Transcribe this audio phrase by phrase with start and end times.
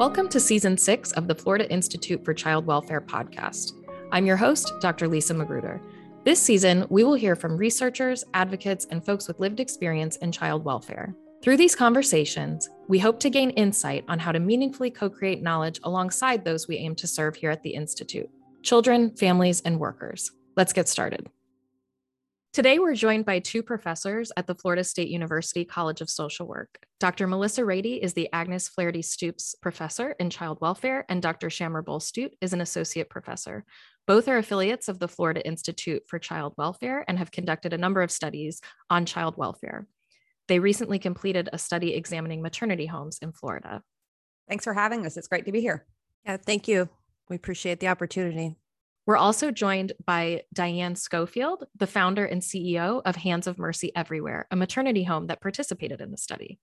[0.00, 3.74] Welcome to season six of the Florida Institute for Child Welfare podcast.
[4.10, 5.06] I'm your host, Dr.
[5.06, 5.80] Lisa Magruder.
[6.24, 10.64] This season, we will hear from researchers, advocates, and folks with lived experience in child
[10.64, 11.14] welfare.
[11.40, 15.78] Through these conversations, we hope to gain insight on how to meaningfully co create knowledge
[15.84, 18.28] alongside those we aim to serve here at the Institute
[18.64, 20.32] children, families, and workers.
[20.56, 21.30] Let's get started.
[22.54, 26.78] Today, we're joined by two professors at the Florida State University College of Social Work.
[27.00, 27.26] Dr.
[27.26, 31.48] Melissa Radey is the Agnes Flaherty Stoops Professor in Child Welfare, and Dr.
[31.48, 33.64] Shamra Boel-Studt is an Associate Professor.
[34.06, 38.02] Both are affiliates of the Florida Institute for Child Welfare and have conducted a number
[38.02, 39.88] of studies on child welfare.
[40.46, 43.82] They recently completed a study examining maternity homes in Florida.
[44.48, 45.16] Thanks for having us.
[45.16, 45.86] It's great to be here.
[46.24, 46.88] Yeah, thank you.
[47.28, 48.54] We appreciate the opportunity.
[49.06, 54.46] We're also joined by Diane Schofield, the founder and CEO of Hands of Mercy Everywhere,
[54.50, 56.58] a maternity home that participated in the study.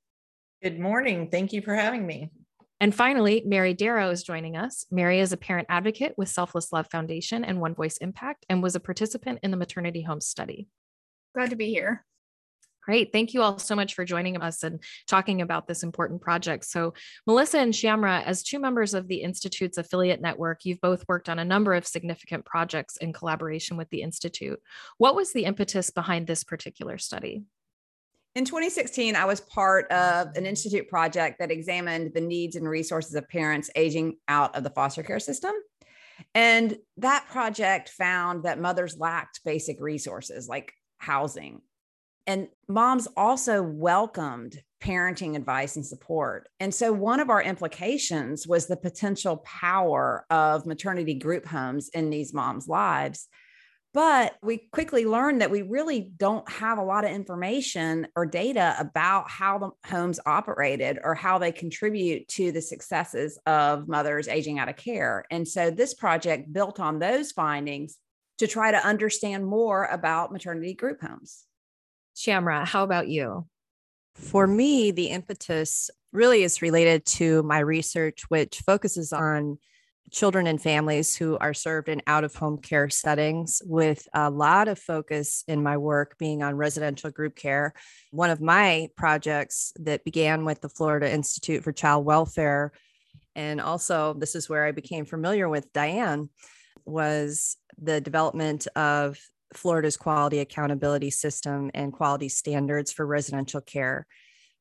[0.64, 1.30] Good morning.
[1.30, 2.32] Thank you for having me.
[2.80, 4.88] And finally, Mary Darrow is joining us.
[4.90, 8.76] Mary is a parent advocate with Selfless Love Foundation and One Voice Impact and was
[8.76, 10.68] a participant in the maternity home study.
[11.36, 12.04] Glad to be here.
[12.84, 13.12] Great.
[13.12, 16.66] Thank you all so much for joining us and talking about this important project.
[16.66, 16.94] So,
[17.28, 21.38] Melissa and Shamra, as two members of the Institute's affiliate network, you've both worked on
[21.38, 24.60] a number of significant projects in collaboration with the Institute.
[24.98, 27.44] What was the impetus behind this particular study?
[28.34, 33.14] In 2016, I was part of an Institute project that examined the needs and resources
[33.14, 35.52] of parents aging out of the foster care system.
[36.34, 41.62] And that project found that mothers lacked basic resources like housing,
[42.32, 46.48] and moms also welcomed parenting advice and support.
[46.62, 52.10] And so, one of our implications was the potential power of maternity group homes in
[52.10, 53.28] these moms' lives.
[53.94, 58.78] But we quickly learned that we really don't have a lot of information or data
[58.80, 64.58] about how the homes operated or how they contribute to the successes of mothers aging
[64.58, 65.26] out of care.
[65.30, 67.98] And so, this project built on those findings
[68.38, 71.46] to try to understand more about maternity group homes.
[72.16, 73.48] Shamra, how about you?
[74.16, 79.58] For me, the impetus really is related to my research, which focuses on
[80.12, 84.68] children and families who are served in out of home care settings, with a lot
[84.68, 87.74] of focus in my work being on residential group care.
[88.12, 92.74] One of my projects that began with the Florida Institute for Child Welfare,
[93.36, 96.28] and also this is where I became familiar with Diane,
[96.84, 99.18] was the development of
[99.54, 104.08] Florida's quality accountability system and quality standards for residential care.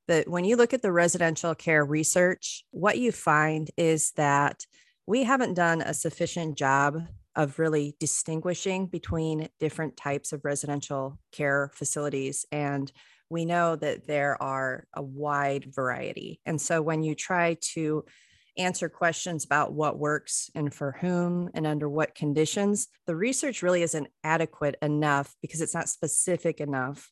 [0.08, 4.66] But when you look at the residential care research, what you find is that
[5.06, 6.98] we haven't done a sufficient job
[7.36, 12.44] of really distinguishing between different types of residential care facilities.
[12.50, 12.90] And
[13.28, 16.40] we know that there are a wide variety.
[16.44, 18.04] And so when you try to
[18.56, 23.82] answer questions about what works and for whom and under what conditions, the research really
[23.82, 27.10] isn't adequate enough because it's not specific enough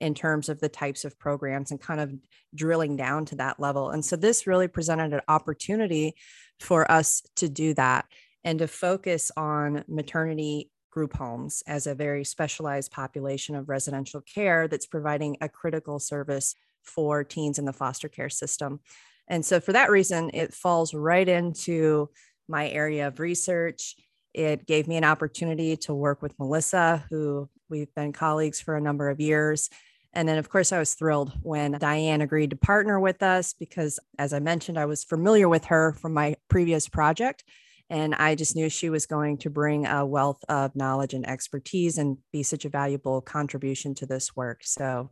[0.00, 2.12] in terms of the types of programs and kind of
[2.54, 3.90] drilling down to that level.
[3.90, 6.14] And so this really presented an opportunity
[6.60, 8.06] for us to do that
[8.44, 14.68] and to focus on maternity group homes as a very specialized population of residential care
[14.68, 18.80] that's providing a critical service for teens in the foster care system.
[19.28, 22.10] And so, for that reason, it falls right into
[22.48, 23.96] my area of research.
[24.34, 28.80] It gave me an opportunity to work with Melissa, who we've been colleagues for a
[28.80, 29.68] number of years.
[30.12, 33.98] And then, of course, I was thrilled when Diane agreed to partner with us because,
[34.18, 37.44] as I mentioned, I was familiar with her from my previous project.
[37.90, 41.98] And I just knew she was going to bring a wealth of knowledge and expertise
[41.98, 44.60] and be such a valuable contribution to this work.
[44.64, 45.10] So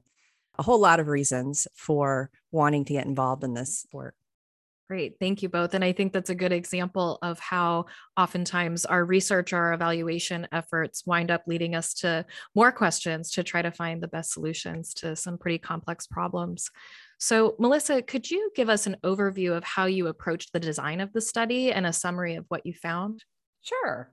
[0.58, 4.14] a whole lot of reasons for wanting to get involved in this work.
[4.86, 5.16] Great.
[5.18, 5.72] Thank you both.
[5.72, 7.86] And I think that's a good example of how
[8.18, 13.62] oftentimes our research, our evaluation efforts wind up leading us to more questions to try
[13.62, 16.70] to find the best solutions to some pretty complex problems.
[17.18, 21.14] So, Melissa, could you give us an overview of how you approached the design of
[21.14, 23.24] the study and a summary of what you found?
[23.62, 24.12] Sure.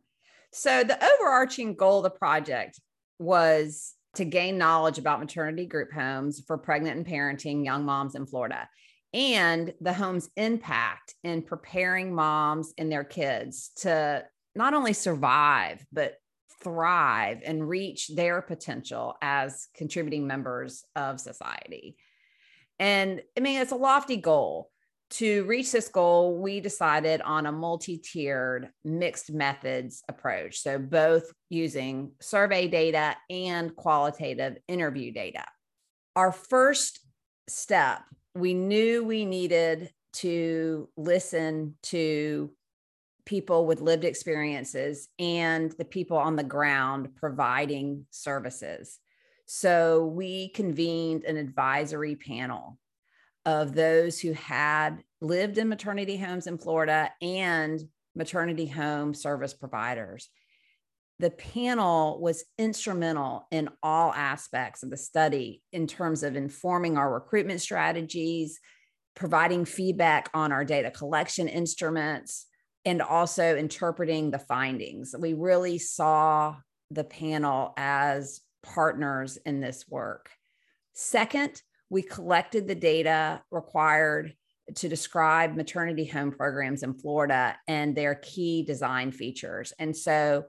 [0.53, 2.79] So, the overarching goal of the project
[3.19, 8.25] was to gain knowledge about maternity group homes for pregnant and parenting young moms in
[8.25, 8.67] Florida
[9.13, 14.23] and the home's impact in preparing moms and their kids to
[14.55, 16.15] not only survive, but
[16.61, 21.97] thrive and reach their potential as contributing members of society.
[22.79, 24.69] And I mean, it's a lofty goal,
[25.11, 30.59] to reach this goal, we decided on a multi tiered mixed methods approach.
[30.59, 35.43] So, both using survey data and qualitative interview data.
[36.15, 36.99] Our first
[37.47, 38.01] step,
[38.35, 42.51] we knew we needed to listen to
[43.25, 48.97] people with lived experiences and the people on the ground providing services.
[49.45, 52.77] So, we convened an advisory panel
[53.45, 57.79] of those who had lived in maternity homes in Florida and
[58.15, 60.29] maternity home service providers.
[61.19, 67.13] The panel was instrumental in all aspects of the study in terms of informing our
[67.13, 68.59] recruitment strategies,
[69.15, 72.47] providing feedback on our data collection instruments,
[72.85, 75.13] and also interpreting the findings.
[75.17, 76.55] We really saw
[76.89, 80.31] the panel as partners in this work.
[80.93, 81.61] Second,
[81.91, 84.33] we collected the data required
[84.75, 89.73] to describe maternity home programs in Florida and their key design features.
[89.77, 90.45] And so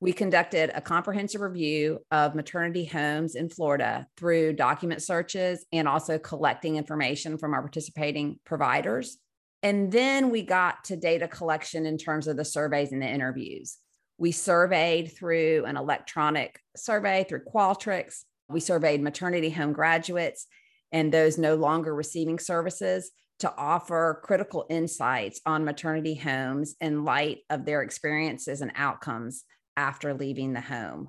[0.00, 6.18] we conducted a comprehensive review of maternity homes in Florida through document searches and also
[6.18, 9.16] collecting information from our participating providers.
[9.62, 13.78] And then we got to data collection in terms of the surveys and the interviews.
[14.18, 18.24] We surveyed through an electronic survey through Qualtrics.
[18.50, 20.46] We surveyed maternity home graduates
[20.92, 27.38] and those no longer receiving services to offer critical insights on maternity homes in light
[27.50, 29.44] of their experiences and outcomes
[29.76, 31.08] after leaving the home.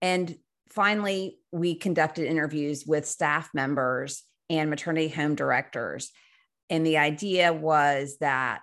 [0.00, 0.36] And
[0.70, 6.10] finally, we conducted interviews with staff members and maternity home directors.
[6.70, 8.62] And the idea was that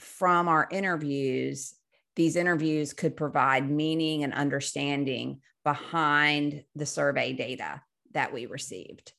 [0.00, 1.74] from our interviews,
[2.16, 7.82] these interviews could provide meaning and understanding behind the survey data
[8.12, 9.12] that we received.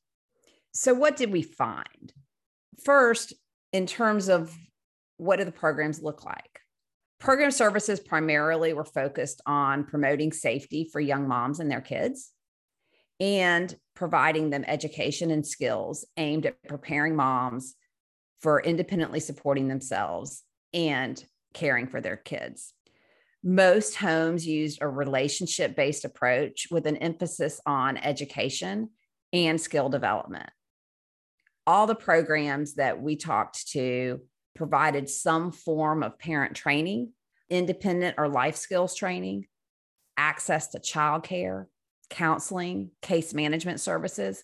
[0.77, 2.12] So, what did we find?
[2.83, 3.31] First,
[3.72, 4.54] in terms of
[5.16, 6.60] what do the programs look like?
[7.18, 12.33] Program services primarily were focused on promoting safety for young moms and their kids
[13.22, 17.75] and providing them education and skills aimed at preparing moms
[18.42, 20.44] for independently supporting themselves
[20.74, 21.24] and
[21.54, 22.74] caring for their kids.
[23.42, 28.89] Most homes used a relationship based approach with an emphasis on education
[29.31, 30.50] and skill development
[31.68, 34.22] all the programs that we talked to
[34.56, 37.12] provided some form of parent training,
[37.50, 39.46] independent or life skills training,
[40.18, 41.66] access to childcare,
[42.10, 44.44] counseling, case management services,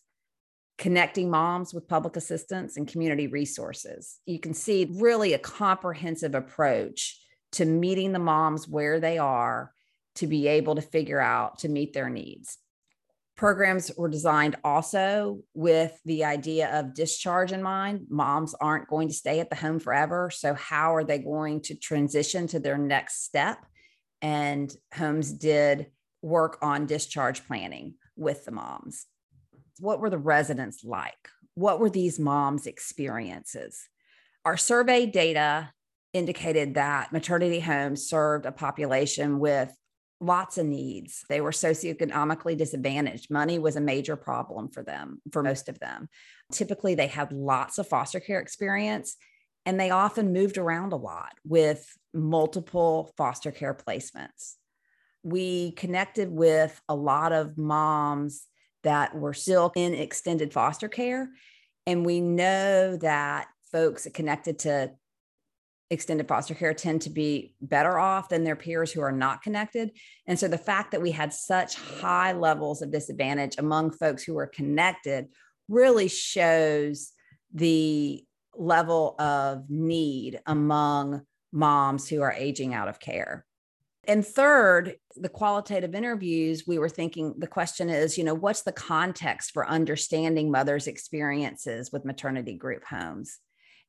[0.77, 4.19] connecting moms with public assistance and community resources.
[4.25, 7.19] You can see really a comprehensive approach
[7.53, 9.71] to meeting the moms where they are
[10.15, 12.57] to be able to figure out to meet their needs
[13.41, 18.05] programs were designed also with the idea of discharge in mind.
[18.07, 20.29] Moms aren't going to stay at the home forever.
[20.29, 23.57] So, how are they going to transition to their next step?
[24.21, 25.87] And homes did
[26.21, 29.07] work on discharge planning with the moms.
[29.79, 31.29] What were the residents like?
[31.55, 33.81] What were these moms' experiences?
[34.45, 35.71] Our survey data
[36.13, 39.75] indicated that maternity homes served a population with
[40.21, 41.25] lots of needs.
[41.27, 43.31] They were socioeconomically disadvantaged.
[43.31, 46.07] Money was a major problem for them, for most of them.
[46.51, 49.17] Typically, they had lots of foster care experience
[49.65, 54.55] and they often moved around a lot with multiple foster care placements.
[55.23, 58.47] We connected with a lot of moms
[58.83, 61.29] that were still in extended foster care.
[61.85, 64.91] And we know that folks connected to
[65.91, 69.91] extended foster care tend to be better off than their peers who are not connected.
[70.25, 74.33] And so the fact that we had such high levels of disadvantage among folks who
[74.33, 75.27] were connected
[75.67, 77.11] really shows
[77.53, 78.23] the
[78.55, 81.21] level of need among
[81.51, 83.45] moms who are aging out of care.
[84.07, 88.71] And third, the qualitative interviews, we were thinking the question is, you know, what's the
[88.71, 93.39] context for understanding mothers' experiences with maternity group homes?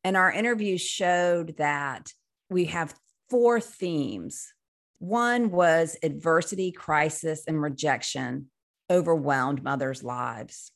[0.04, 2.12] And our interviews showed that
[2.50, 2.94] we have
[3.30, 4.52] four themes.
[4.99, 8.50] One was adversity, crisis, and rejection
[8.90, 10.73] overwhelmed mothers' lives.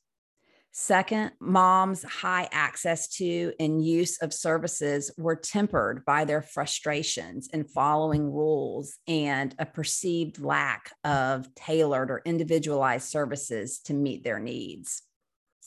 [0.79, 7.65] Second, moms' high access to and use of services were tempered by their frustrations in
[7.65, 15.01] following rules and a perceived lack of tailored or individualized services to meet their needs.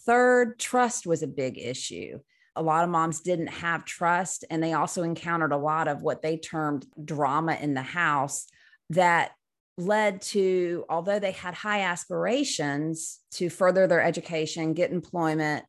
[0.06, 2.20] Third, trust was a big issue
[2.60, 6.22] a lot of moms didn't have trust and they also encountered a lot of what
[6.22, 8.48] they termed drama in the house
[8.90, 9.32] that
[9.78, 15.64] led to although they had high aspirations to further their education get employment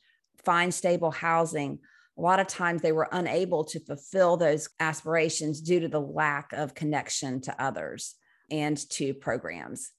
[0.45, 1.79] find stable housing
[2.19, 6.53] a lot of times they were unable to fulfill those aspirations due to the lack
[6.53, 8.17] of connection to others
[8.51, 9.91] and to programs.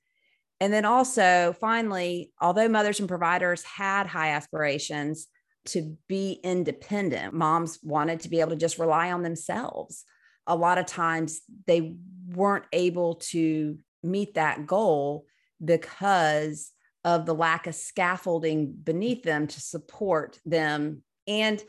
[0.59, 5.27] And then also, finally, although mothers and providers had high aspirations
[5.65, 10.05] to be independent, moms wanted to be able to just rely on themselves.
[10.47, 11.95] A lot of times they
[12.27, 15.25] weren't able to meet that goal
[15.63, 16.71] because
[17.03, 21.03] of the lack of scaffolding beneath them to support them.
[21.27, 21.63] And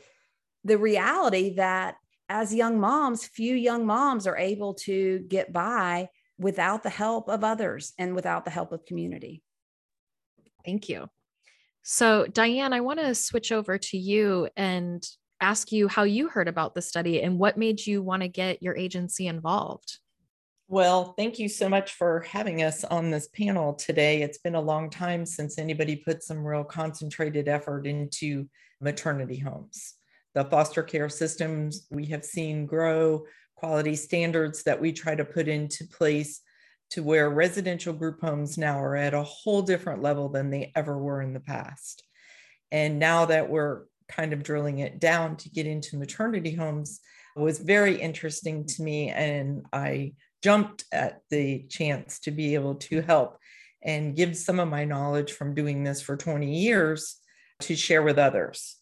[0.63, 1.95] the reality that
[2.29, 6.09] as young moms, few young moms are able to get by
[6.39, 9.43] without the help of others and without the help of community.
[10.65, 11.09] Thank you.
[11.83, 15.05] So, Diane, I want to switch over to you and
[15.41, 18.63] ask you how you heard about the study and what made you want to get
[18.63, 19.99] your agency involved.
[20.69, 24.21] Well, thank you so much for having us on this panel today.
[24.21, 28.47] It's been a long time since anybody put some real concentrated effort into
[28.79, 29.95] maternity homes.
[30.35, 33.25] The foster care systems we have seen grow
[33.55, 36.39] quality standards that we try to put into place
[36.93, 40.97] to where residential group homes now are at a whole different level than they ever
[40.97, 42.03] were in the past.
[42.71, 46.99] And now that we're kind of drilling it down to get into maternity homes
[47.35, 53.01] was very interesting to me and I jumped at the chance to be able to
[53.01, 53.39] help
[53.81, 57.17] and give some of my knowledge from doing this for 20 years
[57.61, 58.75] to share with others.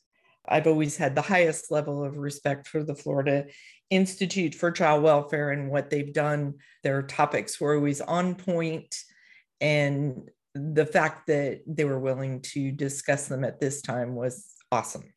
[0.46, 3.46] I've always had the highest level of respect for the Florida
[3.92, 6.56] Institute for Child Welfare and what they've done.
[6.82, 8.96] Their topics were always on point,
[9.60, 15.14] and the fact that they were willing to discuss them at this time was awesome.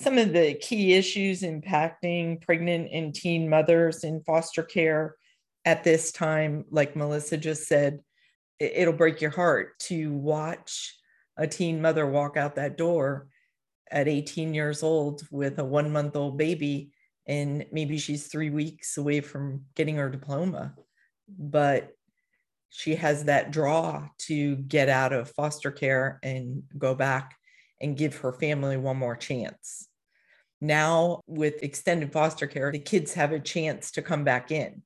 [0.00, 5.14] Some of the key issues impacting pregnant and teen mothers in foster care
[5.64, 8.00] at this time, like Melissa just said,
[8.58, 10.96] it'll break your heart to watch
[11.36, 13.28] a teen mother walk out that door
[13.90, 16.92] at 18 years old with a one month old baby
[17.26, 20.74] and maybe she's three weeks away from getting her diploma
[21.38, 21.92] but
[22.70, 27.36] she has that draw to get out of foster care and go back
[27.80, 29.88] and give her family one more chance.
[30.60, 34.82] Now with extended foster care the kids have a chance to come back in.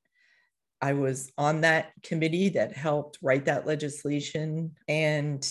[0.80, 5.46] I was on that committee that helped write that legislation and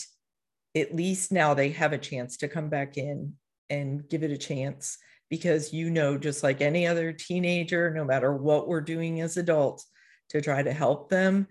[0.75, 3.33] at least now they have a chance to come back in
[3.69, 4.97] and give it a chance
[5.29, 9.87] because you know, just like any other teenager, no matter what we're doing as adults
[10.29, 11.47] to try to help them,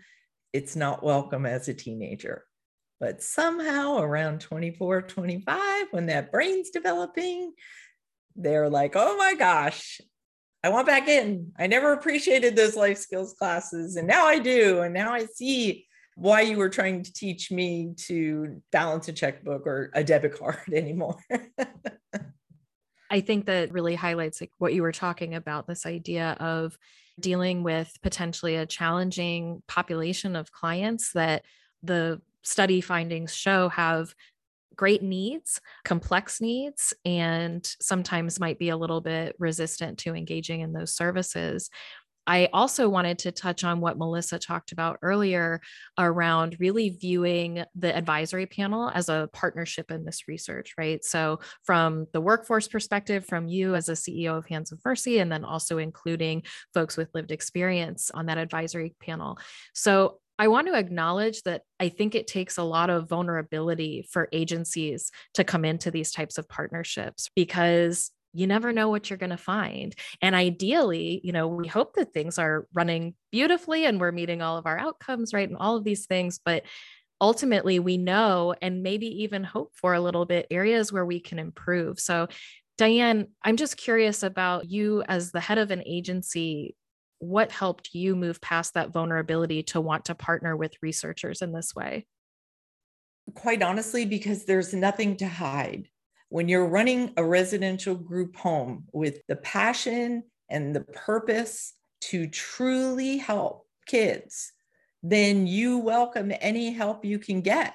[0.52, 2.44] it's not welcome as a teenager.
[3.00, 7.52] But somehow around 24, 25, when that brain's developing,
[8.36, 10.00] they're like, oh my gosh,
[10.62, 11.52] I want back in.
[11.58, 13.96] I never appreciated those life skills classes.
[13.96, 14.80] And now I do.
[14.80, 19.66] And now I see why you were trying to teach me to balance a checkbook
[19.66, 21.16] or a debit card anymore.
[23.10, 26.78] I think that really highlights like what you were talking about this idea of
[27.20, 31.44] dealing with potentially a challenging population of clients that
[31.82, 34.14] the study findings show have
[34.76, 40.72] great needs, complex needs, and sometimes might be a little bit resistant to engaging in
[40.72, 41.70] those services.
[42.26, 45.60] I also wanted to touch on what Melissa talked about earlier
[45.98, 51.04] around really viewing the advisory panel as a partnership in this research, right?
[51.04, 55.30] So, from the workforce perspective, from you as a CEO of Hands of Mercy, and
[55.30, 59.38] then also including folks with lived experience on that advisory panel.
[59.74, 64.28] So, I want to acknowledge that I think it takes a lot of vulnerability for
[64.32, 69.30] agencies to come into these types of partnerships because you never know what you're going
[69.30, 69.94] to find.
[70.20, 74.58] And ideally, you know, we hope that things are running beautifully and we're meeting all
[74.58, 75.48] of our outcomes, right?
[75.48, 76.40] And all of these things.
[76.44, 76.64] But
[77.20, 81.38] ultimately, we know and maybe even hope for a little bit areas where we can
[81.38, 82.00] improve.
[82.00, 82.26] So,
[82.76, 86.74] Diane, I'm just curious about you as the head of an agency.
[87.20, 91.72] What helped you move past that vulnerability to want to partner with researchers in this
[91.74, 92.06] way?
[93.34, 95.88] Quite honestly, because there's nothing to hide
[96.34, 103.18] when you're running a residential group home with the passion and the purpose to truly
[103.18, 104.50] help kids,
[105.04, 107.74] then you welcome any help you can get.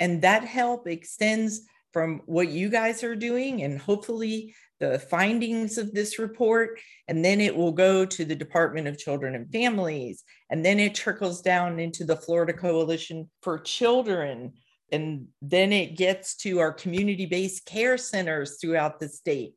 [0.00, 5.92] And that help extends from what you guys are doing and hopefully the findings of
[5.92, 6.80] this report.
[7.08, 10.24] And then it will go to the Department of Children and Families.
[10.48, 14.54] And then it trickles down into the Florida Coalition for Children
[14.92, 19.54] and then it gets to our community based care centers throughout the state.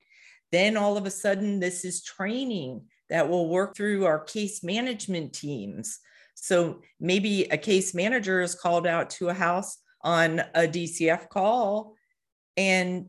[0.52, 5.34] Then all of a sudden, this is training that will work through our case management
[5.34, 6.00] teams.
[6.36, 11.96] So maybe a case manager is called out to a house on a DCF call
[12.58, 13.08] and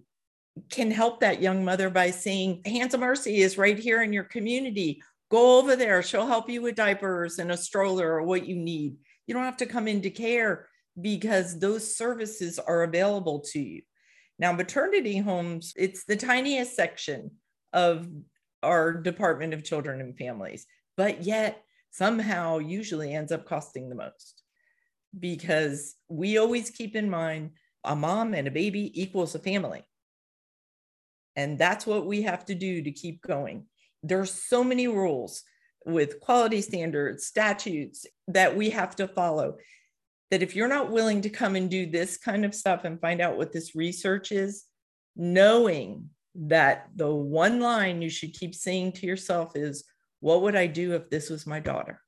[0.69, 4.25] can help that young mother by saying, Hands of Mercy is right here in your
[4.25, 5.01] community.
[5.31, 6.03] Go over there.
[6.03, 8.97] She'll help you with diapers and a stroller or what you need.
[9.27, 10.69] You don't have to come into care
[11.01, 13.83] because those services are available to you.
[14.39, 17.33] Now, maternity homes, it's the tiniest section
[17.73, 18.09] of
[18.63, 20.67] our Department of Children and Families,
[20.97, 24.43] but yet somehow usually ends up costing the most
[25.19, 27.51] because we always keep in mind
[27.85, 29.83] a mom and a baby equals a family.
[31.37, 33.67] And that's what we have to do to keep going.
[34.03, 35.43] There are so many rules
[35.87, 39.57] with quality standards, statutes that we have to follow.
[40.31, 43.21] That if you're not willing to come and do this kind of stuff and find
[43.21, 44.65] out what this research is,
[45.17, 49.85] knowing that the one line you should keep saying to yourself is,
[50.21, 52.01] What would I do if this was my daughter?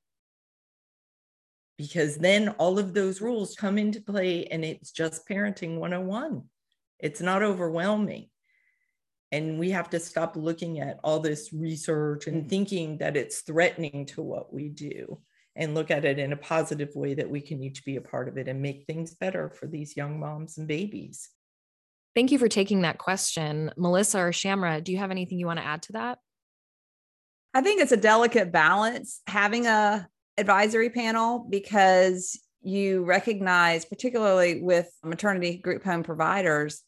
[1.77, 6.43] Because then all of those rules come into play and it's just parenting 101.
[6.99, 8.29] It's not overwhelming.
[9.31, 12.49] And we have to stop looking at all this research and mm.
[12.49, 15.19] thinking that it's threatening to what we do
[15.55, 18.27] and look at it in a positive way that we can each be a part
[18.27, 21.29] of it and make things better for these young moms and babies.
[22.15, 23.71] Thank you for taking that question.
[23.77, 26.19] Melissa or Shamra, do you have anything you want to add to that?
[27.53, 30.07] I think it's a delicate balance having a
[30.37, 36.81] advisory panel because you recognize particularly with maternity group home providers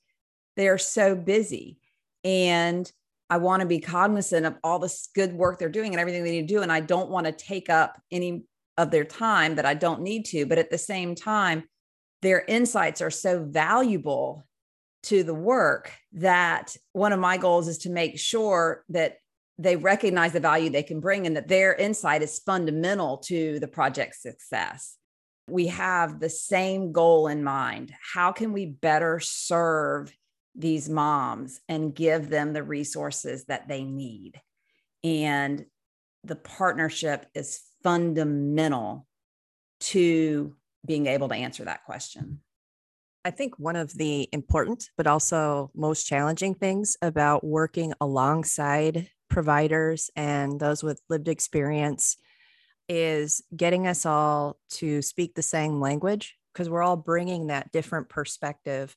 [0.56, 1.78] they're so busy
[2.24, 2.92] and
[3.30, 6.32] I want to be cognizant of all this good work they're doing and everything they
[6.32, 6.62] need to do.
[6.62, 8.46] And I don't want to take up any
[8.78, 10.46] of their time that I don't need to.
[10.46, 11.64] But at the same time,
[12.22, 14.46] their insights are so valuable
[15.04, 19.18] to the work that one of my goals is to make sure that
[19.58, 23.68] they recognize the value they can bring and that their insight is fundamental to the
[23.68, 24.98] project's success.
[25.48, 27.94] We have the same goal in mind.
[28.14, 30.12] How can we better serve
[30.56, 34.42] these moms and give them the resources that they need.
[35.04, 35.66] And
[36.24, 39.06] the partnership is fundamental
[39.80, 40.56] to
[40.88, 42.42] being able to answer that question.
[43.24, 50.10] I think one of the important, but also most challenging things about working alongside providers
[50.16, 52.18] and those with lived experience
[52.90, 58.10] is getting us all to speak the same language because we're all bringing that different
[58.10, 58.96] perspective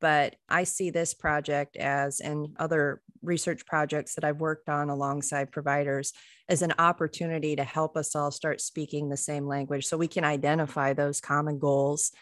[0.00, 5.52] but I see this project as, and other research projects that I've worked on alongside
[5.52, 6.12] providers,
[6.48, 10.24] as an opportunity to help us all start speaking the same language so we can
[10.24, 12.12] identify those common goals.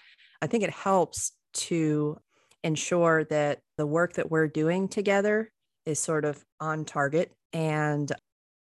[0.42, 2.18] I think it helps to
[2.62, 5.52] ensure that the work that we're doing together
[5.86, 8.10] is sort of on target and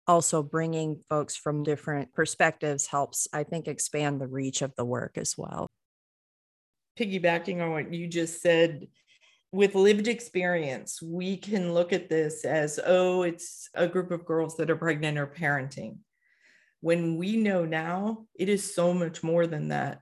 [0.06, 5.18] also bringing folks from different perspectives helps i think expand the reach of the work
[5.18, 5.68] as well
[6.98, 8.88] piggybacking on what you just said,
[9.52, 14.56] with lived experience, we can look at this as, oh, it's a group of girls
[14.56, 15.98] that are pregnant or parenting.
[16.80, 20.00] When we know now, it is so much more than that.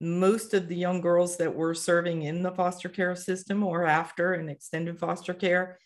[0.00, 4.34] Most of the young girls that we're serving in the foster care system or after
[4.34, 5.78] an extended foster care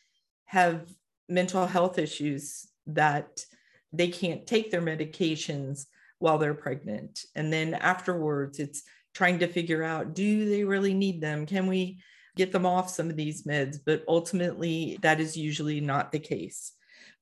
[0.47, 0.89] have
[1.29, 3.45] mental health issues that
[3.93, 5.87] they can't take their medications
[6.19, 7.25] while they're pregnant.
[7.37, 8.83] And then afterwards, it's
[9.15, 11.47] trying to figure out do they really need them?
[11.47, 12.01] Can we
[12.39, 13.79] get them off some of these meds?
[13.85, 16.73] But ultimately, that is usually not the case.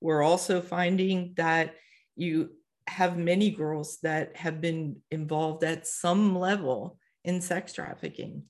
[0.00, 1.74] We're also finding that
[2.14, 2.50] you
[2.86, 8.44] have many girls that have been involved at some level in sex trafficking.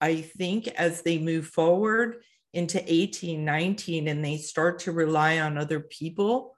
[0.00, 5.58] I think as they move forward into 18, 19, and they start to rely on
[5.58, 6.56] other people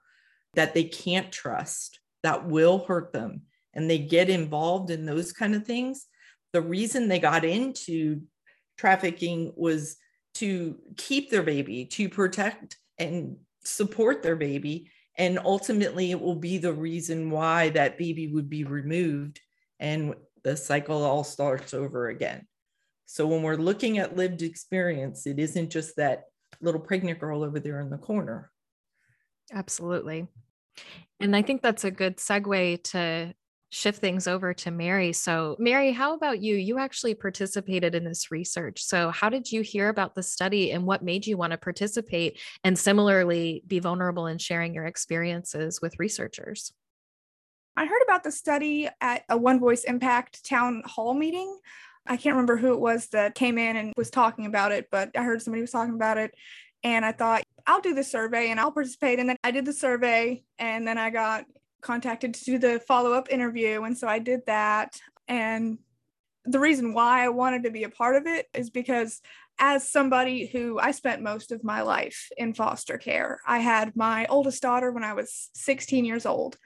[0.53, 3.41] that they can't trust, that will hurt them,
[3.73, 6.05] and they get involved in those kind of things,
[6.53, 8.21] the reason they got into
[8.83, 9.95] trafficking was
[10.33, 14.89] to keep their baby, to protect and support their baby.
[15.17, 19.39] And ultimately, it will be the reason why that baby would be removed
[19.79, 22.45] and the cycle all starts over again.
[23.05, 26.25] So, when we're looking at lived experience, it isn't just that
[26.59, 28.51] little pregnant girl over there in the corner.
[29.53, 30.27] Absolutely.
[31.21, 33.33] And I think that's a good segue to
[33.73, 35.11] shift things over to Mary.
[35.11, 36.55] So, Mary, how about you?
[36.55, 38.83] You actually participated in this research.
[38.83, 42.39] So, how did you hear about the study and what made you want to participate
[42.63, 46.71] and similarly be vulnerable in sharing your experiences with researchers?
[47.75, 51.57] I heard about the study at a One Voice Impact town hall meeting.
[52.05, 55.09] I can't remember who it was that came in and was talking about it, but
[55.17, 56.35] I heard somebody was talking about it.
[56.83, 59.19] And I thought, I'll do the survey and I'll participate.
[59.19, 61.45] And then I did the survey and then I got
[61.83, 63.83] contacted to do the follow up interview.
[63.83, 64.99] And so I did that.
[65.27, 65.77] And
[66.45, 69.21] the reason why I wanted to be a part of it is because
[69.59, 74.25] as somebody who I spent most of my life in foster care, I had my
[74.25, 76.57] oldest daughter when I was 16 years old.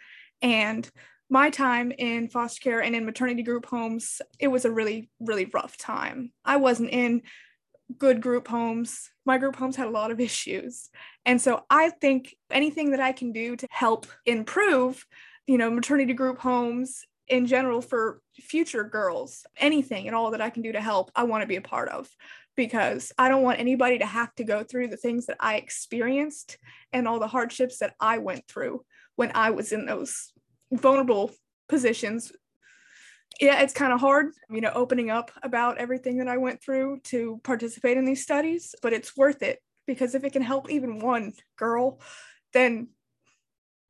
[0.41, 0.89] And
[1.29, 5.45] my time in foster care and in maternity group homes, it was a really, really
[5.45, 6.31] rough time.
[6.45, 7.23] I wasn't in
[7.97, 9.09] good group homes.
[9.25, 10.89] My group homes had a lot of issues.
[11.25, 15.05] And so I think anything that I can do to help improve,
[15.45, 20.49] you know, maternity group homes in general for future girls, anything and all that I
[20.49, 22.09] can do to help, I want to be a part of
[22.55, 26.57] because I don't want anybody to have to go through the things that I experienced
[26.91, 28.83] and all the hardships that I went through
[29.15, 30.31] when I was in those
[30.71, 31.31] vulnerable
[31.69, 32.31] positions.
[33.39, 37.01] Yeah, it's kind of hard, you know, opening up about everything that I went through
[37.05, 40.99] to participate in these studies, but it's worth it because if it can help even
[40.99, 41.99] one girl,
[42.53, 42.89] then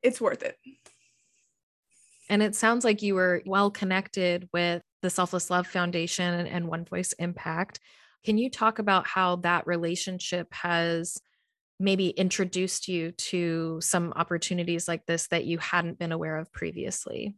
[0.02, 0.56] it's worth it.
[2.28, 6.84] And it sounds like you were well connected with the Selfless Love Foundation and One
[6.84, 7.80] Voice Impact.
[8.24, 11.18] Can you talk about how that relationship has
[11.80, 17.34] maybe introduced you to some opportunities like this that you hadn't been aware of previously?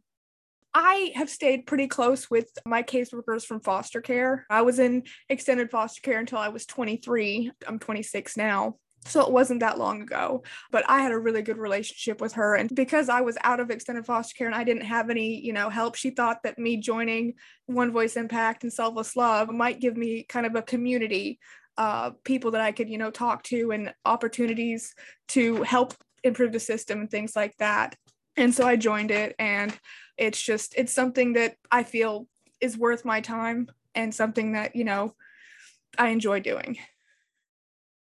[0.73, 4.45] I have stayed pretty close with my caseworkers from foster care.
[4.49, 7.51] I was in extended foster care until I was 23.
[7.67, 8.77] I'm 26 now.
[9.05, 12.55] So it wasn't that long ago, but I had a really good relationship with her.
[12.55, 15.53] And because I was out of extended foster care and I didn't have any, you
[15.53, 17.33] know, help, she thought that me joining
[17.65, 21.39] One Voice Impact and Selfless Love might give me kind of a community,
[21.77, 24.93] uh, people that I could, you know, talk to and opportunities
[25.29, 27.95] to help improve the system and things like that.
[28.37, 29.77] And so I joined it and
[30.17, 32.27] it's just, it's something that I feel
[32.59, 35.15] is worth my time and something that, you know,
[35.97, 36.77] I enjoy doing.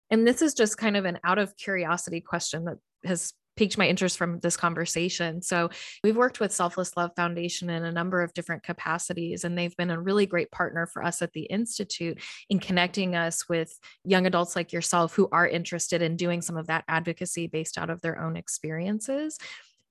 [0.09, 3.87] And this is just kind of an out of curiosity question that has piqued my
[3.87, 5.41] interest from this conversation.
[5.41, 5.69] So,
[6.03, 9.91] we've worked with Selfless Love Foundation in a number of different capacities, and they've been
[9.91, 14.55] a really great partner for us at the Institute in connecting us with young adults
[14.55, 18.19] like yourself who are interested in doing some of that advocacy based out of their
[18.21, 19.37] own experiences.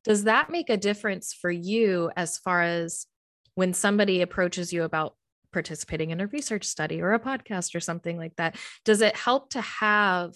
[0.05, 3.07] Does that make a difference for you as far as
[3.55, 5.17] when somebody approaches you about
[5.53, 8.57] participating in a research study or a podcast or something like that?
[8.85, 10.35] Does it help to have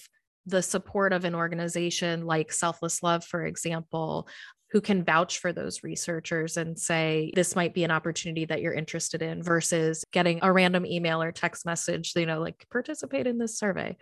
[0.48, 4.26] the support of an organization like selfless love for example
[4.70, 8.72] who can vouch for those researchers and say this might be an opportunity that you're
[8.72, 13.38] interested in versus getting a random email or text message you know like participate in
[13.38, 13.96] this survey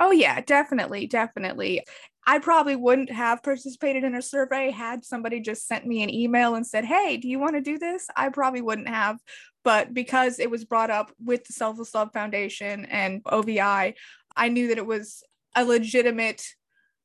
[0.00, 1.06] Oh, yeah, definitely.
[1.06, 1.82] Definitely.
[2.26, 6.54] I probably wouldn't have participated in a survey had somebody just sent me an email
[6.54, 8.06] and said, Hey, do you want to do this?
[8.16, 9.18] I probably wouldn't have.
[9.62, 13.94] But because it was brought up with the Selfless Love Foundation and OVI,
[14.36, 15.22] I knew that it was
[15.54, 16.44] a legitimate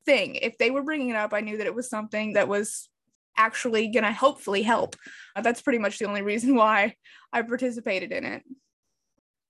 [0.04, 0.36] thing.
[0.36, 2.88] If they were bringing it up, I knew that it was something that was
[3.36, 4.96] actually going to hopefully help.
[5.40, 6.96] That's pretty much the only reason why
[7.32, 8.42] I participated in it.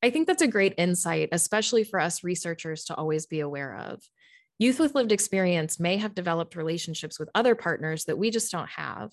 [0.03, 4.03] I think that's a great insight, especially for us researchers to always be aware of.
[4.59, 8.69] Youth with lived experience may have developed relationships with other partners that we just don't
[8.71, 9.11] have.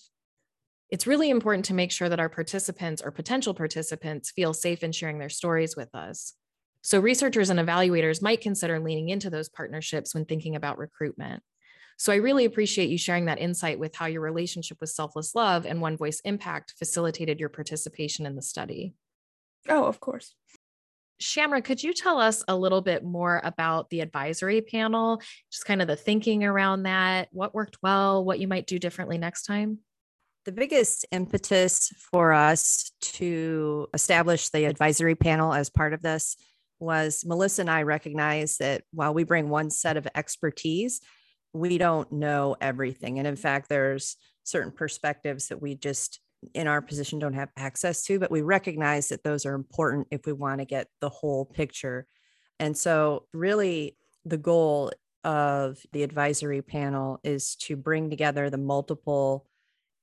[0.89, 4.91] It's really important to make sure that our participants or potential participants feel safe in
[4.93, 6.33] sharing their stories with us.
[6.81, 11.43] So, researchers and evaluators might consider leaning into those partnerships when thinking about recruitment.
[11.97, 15.65] So, I really appreciate you sharing that insight with how your relationship with Selfless Love
[15.65, 18.93] and One Voice Impact facilitated your participation in the study.
[19.67, 20.35] Oh, of course.
[21.21, 25.81] Shamra, could you tell us a little bit more about the advisory panel, just kind
[25.81, 29.79] of the thinking around that, what worked well, what you might do differently next time?
[30.45, 36.37] The biggest impetus for us to establish the advisory panel as part of this
[36.79, 41.01] was Melissa and I recognize that while we bring one set of expertise,
[41.53, 43.17] we don't know everything.
[43.17, 46.19] And in fact, there's certain perspectives that we just
[46.53, 50.25] in our position don't have access to, but we recognize that those are important if
[50.25, 52.07] we want to get the whole picture.
[52.59, 54.91] And so, really, the goal
[55.23, 59.45] of the advisory panel is to bring together the multiple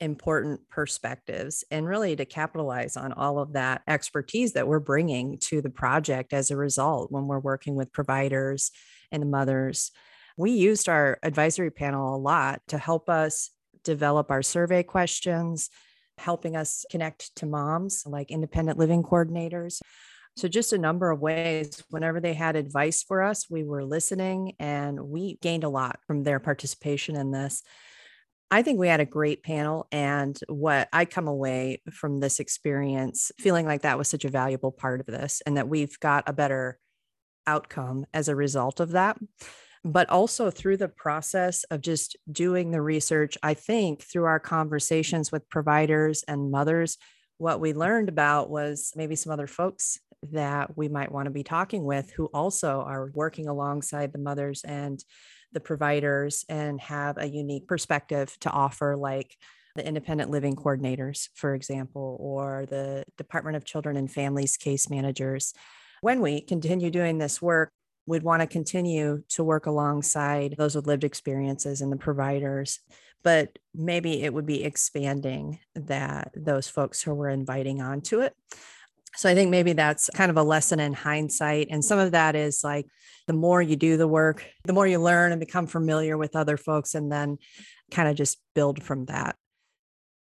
[0.01, 5.63] important perspectives and really to capitalize on all of that expertise that we're bringing to
[5.63, 8.71] the project as a result when we're working with providers
[9.13, 9.93] and the mothers.
[10.37, 13.51] We used our advisory panel a lot to help us
[13.85, 15.71] develop our survey questions,
[16.19, 19.81] helping us connect to moms like independent living coordinators.
[20.37, 21.83] So, just a number of ways.
[21.91, 26.25] Whenever they had advice for us, we were listening and we gained a lot from
[26.25, 27.63] their participation in this.
[28.51, 29.87] I think we had a great panel.
[29.91, 34.73] And what I come away from this experience feeling like that was such a valuable
[34.73, 36.79] part of this and that we've got a better
[37.47, 39.19] outcome as a result of that
[39.85, 45.31] but also through the process of just doing the research, I think through our conversations
[45.31, 46.97] with providers and mothers,
[47.37, 50.01] what we learned about was maybe some other folks
[50.33, 54.63] that we might want to be talking with who also are working alongside the mothers
[54.65, 55.05] and
[55.53, 59.37] the providers and have a unique perspective to offer, like
[59.77, 65.53] the independent living coordinators, for example, or the Department of Children and Families case managers.
[66.01, 67.71] When we continue doing this work,
[68.07, 72.81] we'd want to continue to work alongside those with lived experiences and the providers
[73.23, 78.35] but maybe it would be expanding that those folks who we're inviting onto it
[79.17, 81.69] so I think maybe that's kind of a lesson in hindsight.
[81.71, 82.87] And some of that is like
[83.27, 86.57] the more you do the work, the more you learn and become familiar with other
[86.57, 87.39] folks, and then
[87.91, 89.37] kind of just build from that.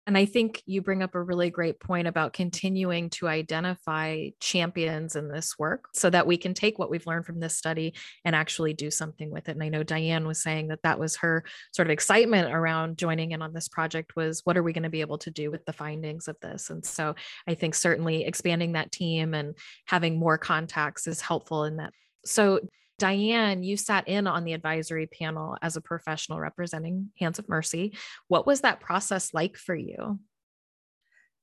[0.07, 5.15] And I think you bring up a really great point about continuing to identify champions
[5.15, 8.35] in this work so that we can take what we've learned from this study and
[8.35, 9.53] actually do something with it.
[9.53, 13.31] And I know Diane was saying that that was her sort of excitement around joining
[13.31, 15.65] in on this project was what are we going to be able to do with
[15.65, 16.69] the findings of this?
[16.69, 17.15] And so
[17.47, 21.93] I think certainly expanding that team and having more contacts is helpful in that.
[22.25, 22.59] So
[22.97, 27.97] Diane, you sat in on the advisory panel as a professional representing Hands of Mercy.
[28.27, 30.19] What was that process like for you?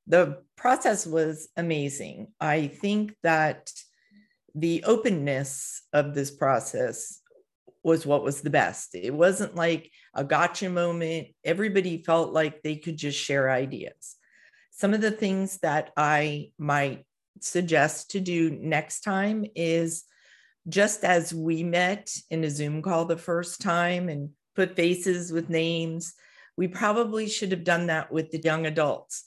[0.07, 2.29] The process was amazing.
[2.41, 3.71] I think that
[4.55, 7.21] the openness of this process
[7.85, 8.95] was what was the best.
[8.95, 11.29] It wasn't like a gotcha moment.
[11.45, 14.17] Everybody felt like they could just share ideas.
[14.71, 17.05] Some of the things that I might
[17.41, 20.05] suggest to do next time is
[20.69, 25.49] just as we met in a Zoom call the first time and put faces with
[25.49, 26.15] names,
[26.57, 29.25] we probably should have done that with the young adults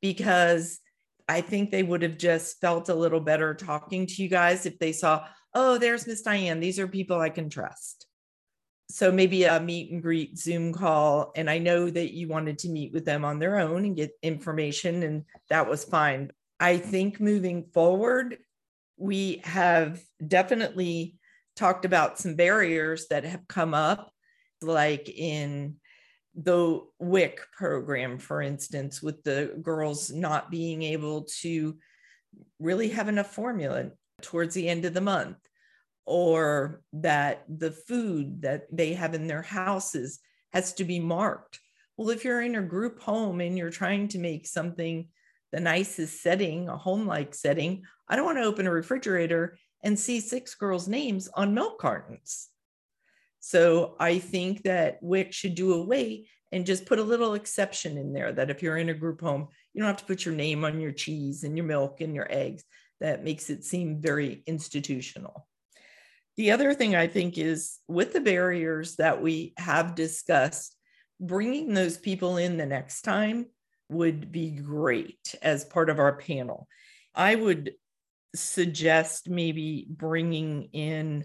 [0.00, 0.80] because
[1.28, 4.78] I think they would have just felt a little better talking to you guys if
[4.78, 6.60] they saw, oh, there's Miss Diane.
[6.60, 8.06] These are people I can trust.
[8.90, 11.32] So maybe a meet and greet Zoom call.
[11.36, 14.12] And I know that you wanted to meet with them on their own and get
[14.22, 16.30] information, and that was fine.
[16.58, 18.38] I think moving forward,
[18.98, 21.16] we have definitely
[21.56, 24.12] talked about some barriers that have come up,
[24.60, 25.76] like in
[26.34, 31.76] the WIC program, for instance, with the girls not being able to
[32.58, 33.90] really have enough formula
[34.22, 35.38] towards the end of the month,
[36.06, 40.20] or that the food that they have in their houses
[40.52, 41.58] has to be marked.
[41.96, 45.08] Well, if you're in a group home and you're trying to make something
[45.52, 49.98] the nicest setting, a home like setting, I don't want to open a refrigerator and
[49.98, 52.48] see six girls' names on milk cartons.
[53.40, 58.12] So I think that WIC should do away and just put a little exception in
[58.12, 60.64] there that if you're in a group home, you don't have to put your name
[60.64, 62.64] on your cheese and your milk and your eggs.
[63.00, 65.46] That makes it seem very institutional.
[66.36, 70.74] The other thing I think is with the barriers that we have discussed,
[71.20, 73.46] bringing those people in the next time
[73.88, 76.66] would be great as part of our panel.
[77.14, 77.72] I would
[78.34, 81.24] suggest maybe bringing in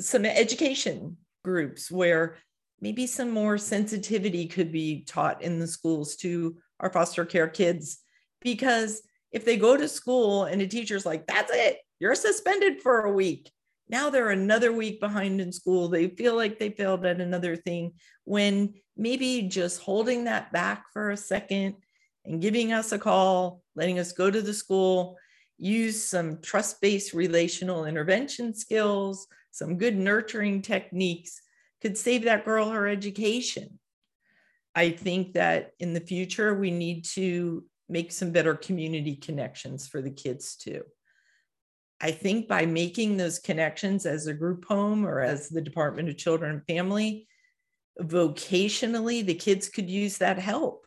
[0.00, 2.36] some education groups where
[2.80, 7.98] maybe some more sensitivity could be taught in the schools to our foster care kids.
[8.40, 13.02] Because if they go to school and a teacher's like, that's it, you're suspended for
[13.02, 13.50] a week.
[13.92, 15.88] Now they're another week behind in school.
[15.88, 17.92] They feel like they failed at another thing
[18.24, 21.74] when maybe just holding that back for a second
[22.24, 25.18] and giving us a call, letting us go to the school,
[25.58, 31.42] use some trust based relational intervention skills, some good nurturing techniques
[31.82, 33.78] could save that girl her education.
[34.74, 40.00] I think that in the future, we need to make some better community connections for
[40.00, 40.82] the kids too.
[42.02, 46.18] I think by making those connections as a group home or as the Department of
[46.18, 47.28] Children and Family,
[48.00, 50.82] vocationally, the kids could use that help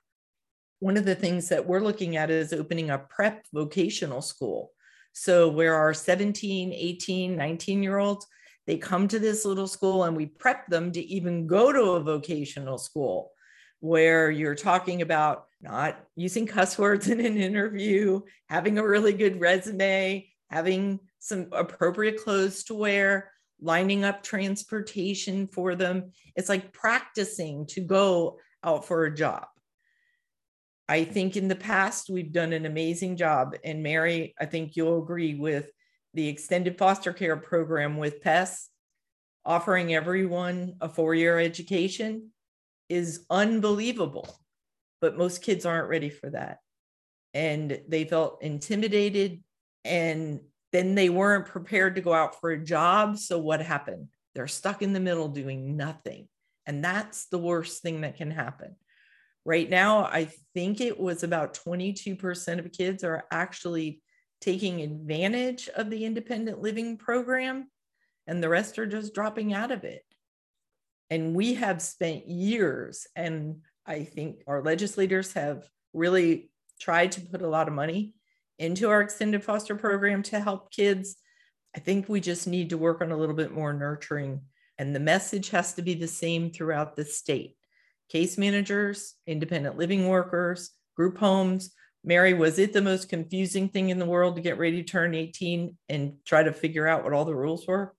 [0.80, 4.71] one of the things that we're looking at is opening a prep vocational school.
[5.13, 8.28] So, where our 17, 18, 19 year olds,
[8.67, 12.04] they come to this little school and we prep them to even go to a
[12.04, 13.32] vocational school
[13.80, 19.39] where you're talking about not using cuss words in an interview, having a really good
[19.39, 26.12] resume, having some appropriate clothes to wear, lining up transportation for them.
[26.38, 29.48] It's like practicing to go out for a job.
[30.88, 33.58] I think in the past we've done an amazing job.
[33.65, 35.70] And Mary, I think you'll agree with
[36.13, 38.70] the extended foster care program with PES
[39.44, 42.30] offering everyone a four year education
[42.88, 44.39] is unbelievable.
[45.02, 46.60] But most kids aren't ready for that.
[47.34, 49.44] And they felt intimidated
[49.86, 50.41] and
[50.74, 53.17] then they weren't prepared to go out for a job.
[53.17, 54.10] So what happened?
[54.34, 56.28] They're stuck in the middle doing nothing.
[56.65, 58.76] And that's the worst thing that can happen
[59.45, 64.02] Right now, I think it was about 22% of kids are actually
[64.41, 67.69] taking advantage of the independent living program,
[68.26, 70.02] and the rest are just dropping out of it.
[71.12, 77.43] And we have spent years, and I think our legislators have really tried to put
[77.43, 78.14] a lot of money
[78.60, 81.18] into our extended foster program to help kids.
[81.76, 84.41] I think we just need to work on a little bit more nurturing,
[84.78, 87.56] and the message has to be the same throughout the state.
[88.10, 91.74] Case managers, independent living workers, group homes.
[92.04, 95.15] Mary, was it the most confusing thing in the world to get ready to turn
[95.15, 97.96] 18 and try to figure out what all the rules were?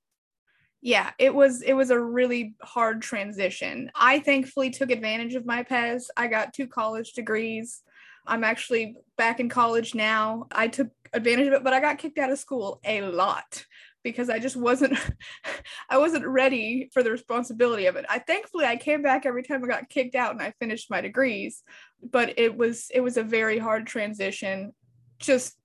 [0.86, 5.64] yeah it was it was a really hard transition i thankfully took advantage of my
[5.64, 7.82] pez i got two college degrees
[8.26, 10.46] i'm actually back in college now.
[10.52, 13.64] I took advantage of it but i got kicked out of school a lot
[14.02, 14.98] because i just wasn't
[15.90, 18.04] i wasn't ready for the responsibility of it.
[18.08, 21.00] I thankfully i came back every time i got kicked out and i finished my
[21.00, 21.62] degrees
[22.02, 24.72] but it was it was a very hard transition
[25.18, 25.56] just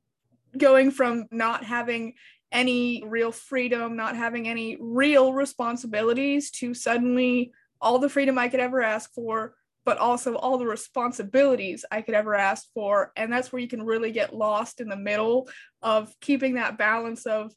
[0.57, 2.13] going from not having
[2.51, 8.59] any real freedom, not having any real responsibilities to suddenly all the freedom I could
[8.59, 9.55] ever ask for,
[9.91, 13.11] but also all the responsibilities I could ever ask for.
[13.17, 15.49] And that's where you can really get lost in the middle
[15.81, 17.51] of keeping that balance of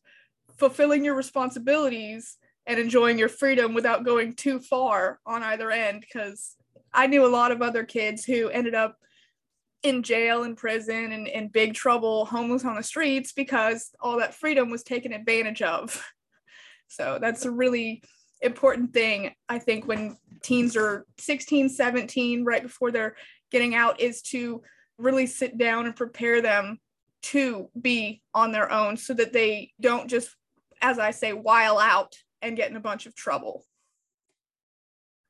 [0.58, 6.00] fulfilling your responsibilities and enjoying your freedom without going too far on either end.
[6.00, 6.56] Because
[6.92, 8.96] I knew a lot of other kids who ended up
[9.84, 14.34] in jail in prison and in big trouble homeless on the streets because all that
[14.34, 16.04] freedom was taken advantage of
[16.88, 18.02] so that's a really
[18.40, 23.16] important thing i think when teens are 16 17 right before they're
[23.50, 24.62] getting out is to
[24.98, 26.78] really sit down and prepare them
[27.22, 30.36] to be on their own so that they don't just
[30.80, 33.64] as i say while out and get in a bunch of trouble.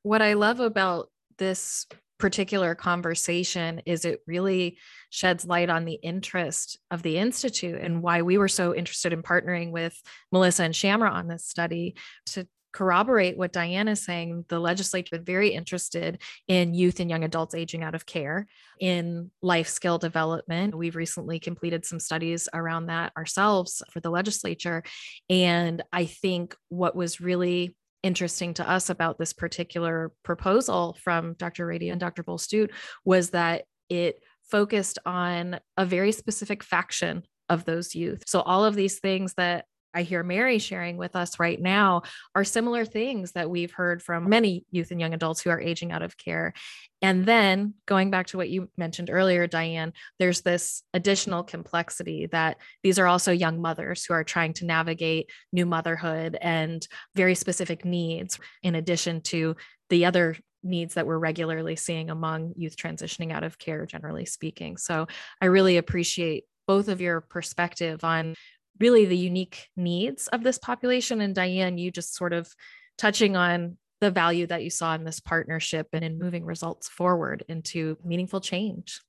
[0.02, 1.86] What i love about this
[2.18, 4.78] particular conversation is it really
[5.10, 9.22] sheds light on the interest of the institute and why we were so interested in
[9.22, 10.00] partnering with
[10.30, 15.22] melissa and shamra on this study to corroborate what diane is saying the legislature is
[15.24, 18.46] very interested in youth and young adults aging out of care
[18.80, 24.82] in life skill development we've recently completed some studies around that ourselves for the legislature
[25.30, 31.66] and i think what was really interesting to us about this particular proposal from Dr.
[31.66, 32.22] Radey and Dr.
[32.22, 32.70] Boel-Studt
[33.02, 38.22] was that it focused on a very specific faction of those youth.
[38.26, 42.02] So all of these things that I hear Mary sharing with us right now
[42.34, 45.92] are similar things that we've heard from many youth and young adults who are aging
[45.92, 46.52] out of care.
[47.00, 52.56] And then going back to what you mentioned earlier, Diane, there's this additional complexity that
[52.82, 57.84] these are also young mothers who are trying to navigate new motherhood and very specific
[57.84, 59.54] needs, in addition to
[59.90, 64.78] the other needs that we're regularly seeing among youth transitioning out of care, generally speaking.
[64.78, 65.06] So
[65.40, 68.34] I really appreciate both of your perspective on
[68.80, 71.20] really the unique needs of this population.
[71.20, 72.52] And Diane, you just sort of
[72.98, 77.44] touching on the value that you saw in this partnership and in moving results forward
[77.48, 79.00] into meaningful change.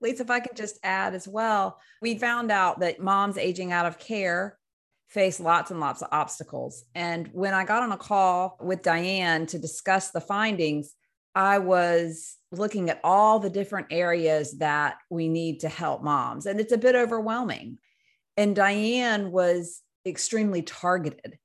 [0.00, 3.86] Lisa, if I can just add as well, we found out that moms aging out
[3.86, 4.56] of care
[5.08, 6.84] face lots and lots of obstacles.
[6.94, 10.94] And when I got on a call with Diane to discuss the findings,
[11.34, 16.46] I was looking at all the different areas that we need to help moms.
[16.46, 17.78] And it's a bit overwhelming.
[18.38, 21.38] And Diane was extremely targeted.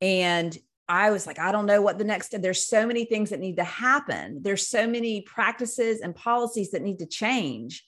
[0.00, 0.56] And
[0.88, 3.56] I was like, I don't know what the next there's so many things that need
[3.56, 4.40] to happen.
[4.42, 7.84] There's so many practices and policies that need to change.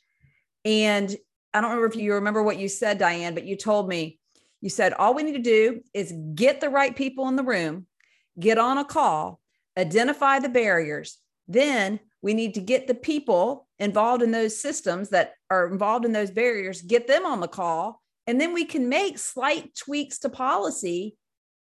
[0.66, 1.16] And
[1.55, 4.20] I don't remember if you remember what you said, Diane, but you told me,
[4.61, 7.87] you said, all we need to do is get the right people in the room,
[8.38, 9.40] get on a call,
[9.79, 11.16] identify the barriers.
[11.49, 16.12] Then we need to get the people involved in those systems that are involved in
[16.12, 18.00] those barriers, get them on the call,
[18.31, 21.16] and then we can make slight tweaks to policy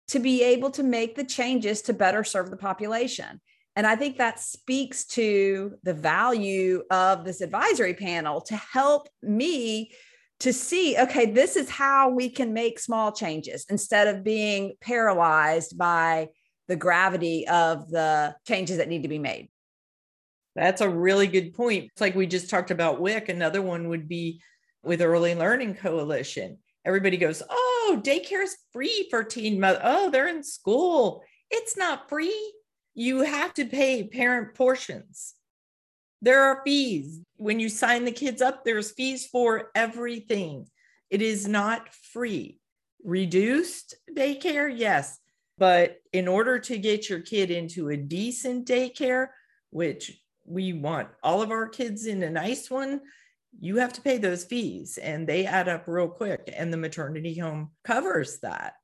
[0.06, 3.40] to be able to make the changes to better serve the population.
[3.74, 9.90] And I think that speaks to the value of this advisory panel to help me
[10.40, 15.76] to see okay, this is how we can make small changes instead of being paralyzed
[15.76, 16.28] by
[16.68, 19.48] the gravity of the changes that need to be made.
[20.54, 21.86] That's a really good point.
[21.90, 23.30] It's like we just talked about WIC.
[23.30, 24.40] Another one would be
[24.82, 29.80] with Early Learning Coalition everybody goes, oh, daycare is free for teen mother.
[29.82, 31.22] Oh, they're in school.
[31.50, 32.54] It's not free.
[32.94, 35.34] You have to pay parent portions.
[36.20, 37.20] There are fees.
[37.36, 40.66] When you sign the kids up, there's fees for everything.
[41.10, 42.58] It is not free.
[43.04, 45.18] Reduced daycare, yes.
[45.58, 49.28] But in order to get your kid into a decent daycare,
[49.70, 53.00] which we want all of our kids in a nice one,
[53.58, 56.52] you have to pay those fees and they add up real quick.
[56.56, 58.74] And the maternity home covers that.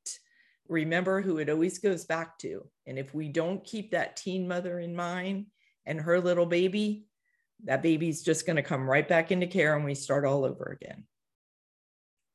[0.69, 2.67] Remember who it always goes back to.
[2.87, 5.47] And if we don't keep that teen mother in mind
[5.87, 7.07] and her little baby,
[7.65, 10.79] that baby's just going to come right back into care and we start all over
[10.81, 11.05] again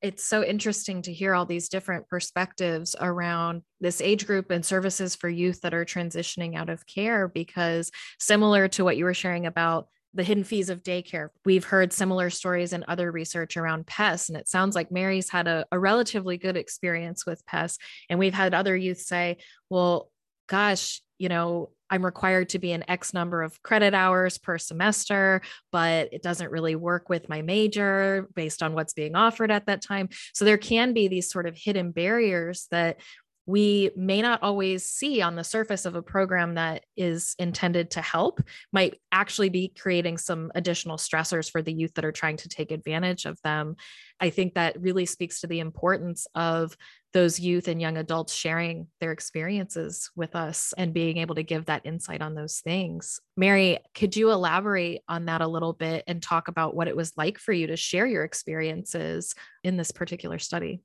[0.03, 5.15] it's so interesting to hear all these different perspectives around this age group and services
[5.15, 9.45] for youth that are transitioning out of care because similar to what you were sharing
[9.45, 11.29] about the hidden fees of daycare.
[11.45, 15.47] We've heard similar stories in other research around PES, and it sounds like Mary's had
[15.47, 17.77] a, a, relatively good experience with PES.
[18.09, 19.37] And we've had other youth say,
[19.69, 20.09] well,
[20.47, 25.41] gosh, you know, I'm required to be an X number of credit hours per semester,
[25.71, 29.83] but it doesn't really work with my major based on what's being offered at that
[29.83, 30.09] time.
[30.33, 32.99] So there can be these sort of hidden barriers that
[33.45, 38.01] we may not always see on the surface of a program that is intended to
[38.01, 38.41] help
[38.71, 42.71] might actually be creating some additional stressors for the youth that are trying to take
[42.71, 43.75] advantage of them.
[44.19, 46.77] I think that really speaks to the importance of
[47.11, 51.65] those youth and young adults sharing their experiences with us and being able to give
[51.65, 53.19] that insight on those things.
[53.37, 57.13] Mary could you elaborate on that a little bit and talk about what it was
[57.17, 60.81] like for you to share your experiences in this particular study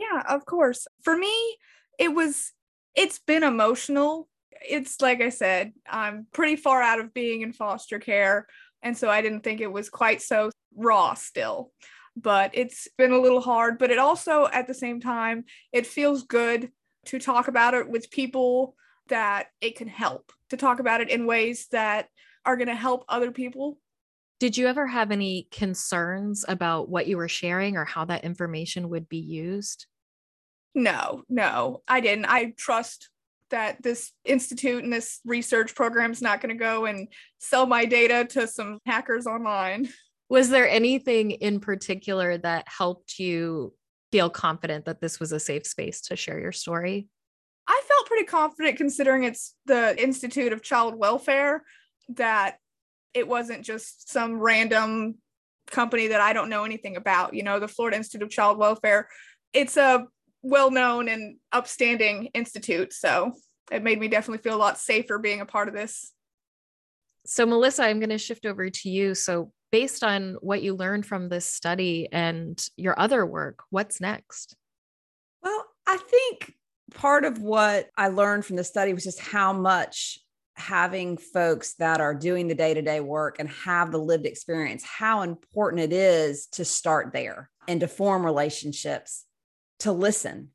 [0.00, 0.86] yeah, of course.
[1.02, 1.32] For me,
[1.98, 2.52] it was
[2.94, 4.28] it's been emotional.
[4.68, 8.46] It's like I said, I'm pretty far out of being in foster care,
[8.82, 11.72] and so I didn't think it was quite so raw still.
[12.16, 16.24] But it's been a little hard, but it also at the same time, it feels
[16.24, 16.70] good
[17.06, 18.74] to talk about it with people
[19.08, 22.08] that it can help, to talk about it in ways that
[22.44, 23.78] are going to help other people
[24.40, 28.88] did you ever have any concerns about what you were sharing or how that information
[28.88, 29.86] would be used?
[30.74, 32.24] No, no, I didn't.
[32.24, 33.10] I trust
[33.50, 37.84] that this institute and this research program is not going to go and sell my
[37.84, 39.90] data to some hackers online.
[40.30, 43.74] Was there anything in particular that helped you
[44.10, 47.08] feel confident that this was a safe space to share your story?
[47.66, 51.64] I felt pretty confident considering it's the Institute of Child Welfare
[52.10, 52.59] that
[53.14, 55.16] it wasn't just some random
[55.70, 57.34] company that I don't know anything about.
[57.34, 59.08] You know, the Florida Institute of Child Welfare,
[59.52, 60.06] it's a
[60.42, 62.92] well known and upstanding institute.
[62.92, 63.32] So
[63.70, 66.12] it made me definitely feel a lot safer being a part of this.
[67.26, 69.14] So, Melissa, I'm going to shift over to you.
[69.14, 74.56] So, based on what you learned from this study and your other work, what's next?
[75.42, 76.54] Well, I think
[76.94, 80.18] part of what I learned from the study was just how much
[80.60, 84.84] having folks that are doing the day to day work and have the lived experience,
[84.84, 89.24] how important it is to start there and to form relationships
[89.80, 90.50] to listen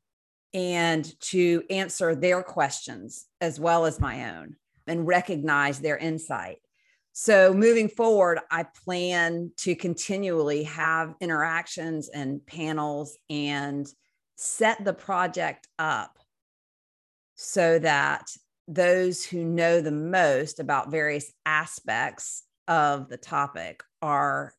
[0.54, 6.58] and to answer their questions as well as my own and recognize their insight.
[7.12, 13.86] So, moving forward, I plan to continually have interactions and panels and
[14.36, 16.18] set the project up
[17.34, 18.26] so that
[18.68, 24.52] those who know the most about various aspects of the topic are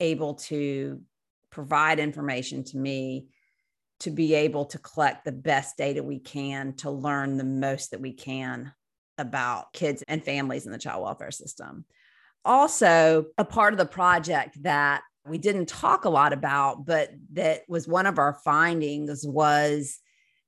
[0.00, 1.00] able to
[1.50, 3.28] provide information to me
[4.00, 8.00] to be able to collect the best data we can to learn the most that
[8.00, 8.72] we can
[9.18, 11.84] about kids and families in the child welfare system.
[12.44, 17.60] Also, a part of the project that we didn't talk a lot about, but that
[17.68, 19.98] was one of our findings was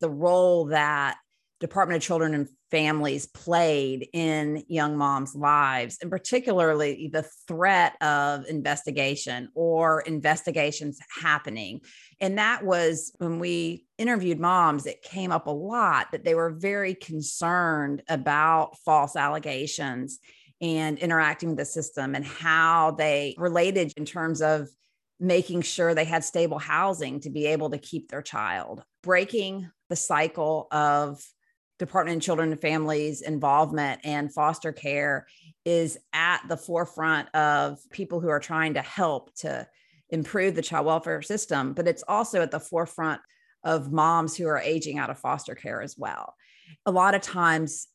[0.00, 1.16] the role that
[1.62, 8.44] Department of Children and Families played in young moms' lives, and particularly the threat of
[8.46, 11.80] investigation or investigations happening.
[12.20, 16.50] And that was when we interviewed moms, it came up a lot that they were
[16.50, 20.18] very concerned about false allegations
[20.60, 24.68] and interacting with the system and how they related in terms of
[25.20, 29.96] making sure they had stable housing to be able to keep their child, breaking the
[29.96, 31.22] cycle of
[31.78, 35.26] Department of Children and Families involvement and foster care
[35.64, 39.66] is at the forefront of people who are trying to help to
[40.10, 43.20] improve the child welfare system, but it's also at the forefront
[43.64, 46.34] of moms who are aging out of foster care as well.
[46.86, 47.88] A lot of times,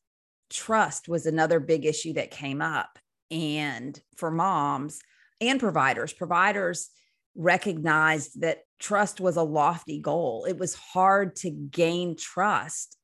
[0.50, 2.98] trust was another big issue that came up.
[3.30, 5.00] And for moms
[5.40, 6.90] and providers, providers
[7.34, 10.46] recognized that trust was a lofty goal.
[10.48, 12.96] It was hard to gain trust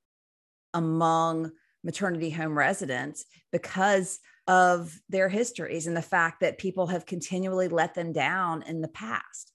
[0.74, 1.52] among
[1.82, 7.94] maternity home residents because of their histories and the fact that people have continually let
[7.94, 9.52] them down in the past.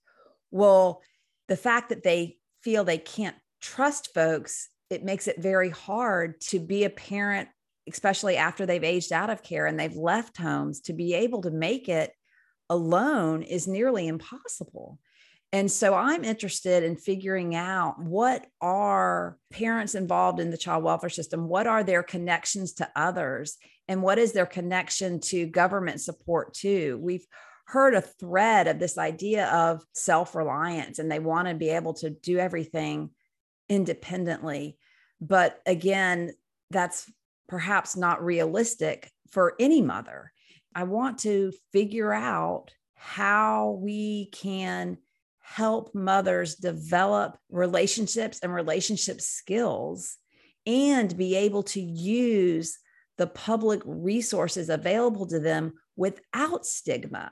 [0.50, 1.02] Well,
[1.48, 6.60] the fact that they feel they can't trust folks, it makes it very hard to
[6.60, 7.50] be a parent
[7.90, 11.52] especially after they've aged out of care and they've left homes, to be able to
[11.52, 12.12] make it
[12.70, 15.00] alone is nearly impossible.
[15.52, 21.10] And so I'm interested in figuring out what are parents involved in the child welfare
[21.10, 21.48] system?
[21.48, 23.58] What are their connections to others?
[23.88, 27.00] And what is their connection to government support too?
[27.02, 27.26] We've
[27.66, 31.94] heard a thread of this idea of self reliance and they want to be able
[31.96, 33.10] to do everything
[33.70, 34.78] independently.
[35.20, 36.34] But again,
[36.70, 37.12] that's
[37.48, 40.32] perhaps not realistic for any mother.
[40.76, 44.98] I want to figure out how we can
[45.56, 50.18] help mothers develop relationships and relationship skills
[50.68, 52.78] and be able to use
[53.18, 57.32] the public resources available to them without stigma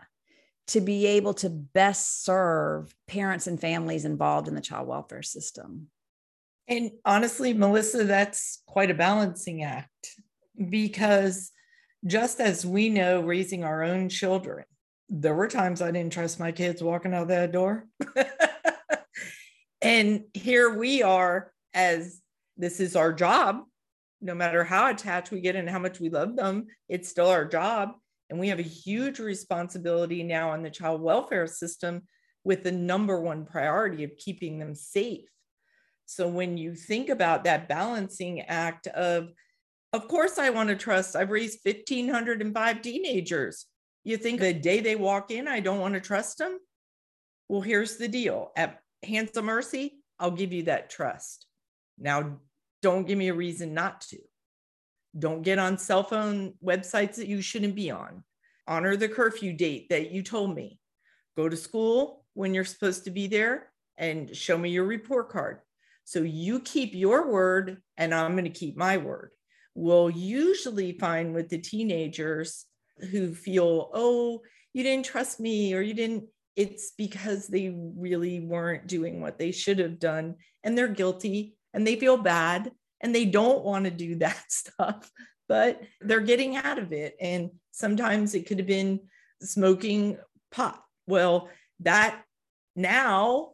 [0.65, 5.88] to be able to best serve parents and families involved in the child welfare system.
[6.68, 10.15] And honestly, Melissa, that's quite a balancing act
[10.70, 11.51] because
[12.03, 14.65] just as we know raising our own children,
[15.10, 17.88] there were times I didn't trust my kids walking out that door.
[19.82, 22.22] and here we are, as
[22.58, 23.62] this is our job,
[24.22, 27.45] no matter how attached we get and how much we love them, it's still our
[27.45, 27.91] job.
[28.30, 32.03] And we have a huge responsibility now in the child welfare system
[32.43, 35.30] with the number one priority of keeping them safe.
[36.05, 39.30] So when you think about that balancing act of,
[39.93, 43.66] of course, I want to trust, I've raised 1,505 teenagers.
[44.08, 46.60] You think the day they walk in, I don't want to trust them?
[47.49, 51.45] Well, here's the deal at Hands of Mercy, I'll give you that trust.
[51.99, 52.38] Now,
[52.82, 54.20] don't give me a reason not to.
[55.20, 58.24] Don't get on cell phone websites that you shouldn't be on.
[58.66, 60.80] Honor the curfew date that you told me.
[61.36, 65.60] Go to school when you're supposed to be there and show me your report card.
[66.05, 69.32] So you keep your word and I'm going to keep my word.
[69.76, 72.66] We'll usually find with the teenagers
[73.12, 74.41] who feel, oh,
[74.74, 76.26] you didn't trust me or you didn't,
[76.56, 81.86] it's because they really weren't doing what they should have done and they're guilty and
[81.86, 82.72] they feel bad
[83.02, 85.10] and they don't want to do that stuff,
[85.48, 87.16] but they're getting out of it.
[87.22, 89.02] And sometimes it could have been
[89.41, 90.18] smoking
[90.52, 90.82] pot.
[91.08, 91.50] Well,
[91.82, 92.24] that
[92.76, 93.52] now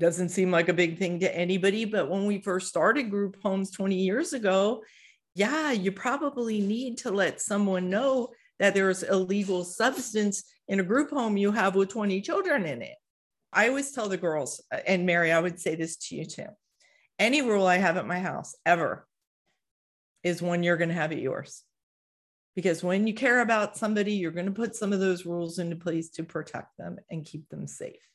[0.00, 1.84] doesn't seem like a big thing to anybody.
[1.84, 4.82] But when we first started group homes 20 years ago,
[5.34, 8.28] yeah, you probably need to let someone know
[8.58, 12.96] that there's illegal substance in a group home you have with 20 children in it.
[13.52, 16.46] I always tell the girls, uh, and Mary, I would say this to you too.
[17.18, 19.06] Any rule I have at my house ever
[20.24, 21.62] is one you're going to have at yours.
[22.56, 25.76] Because when you care about somebody, you're going to put some of those rules into
[25.76, 28.08] place to protect them and keep them safe.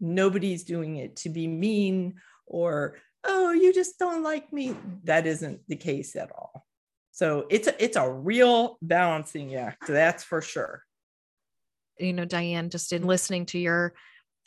[0.00, 2.14] Nobody's doing it to be mean
[2.46, 4.76] or, oh, you just don't like me.
[5.04, 6.66] That isn't the case at all.
[7.12, 10.82] So it's a, it's a real balancing act, that's for sure.
[11.98, 13.92] You know, Diane, just in listening to your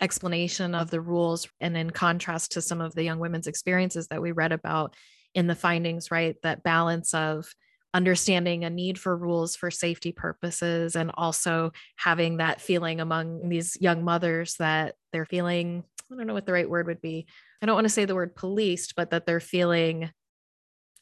[0.01, 4.21] explanation of the rules and in contrast to some of the young women's experiences that
[4.21, 4.95] we read about
[5.35, 6.35] in the findings, right?
[6.41, 7.47] That balance of
[7.93, 13.77] understanding a need for rules for safety purposes and also having that feeling among these
[13.79, 17.25] young mothers that they're feeling I don't know what the right word would be.
[17.61, 20.11] I don't want to say the word policed, but that they're feeling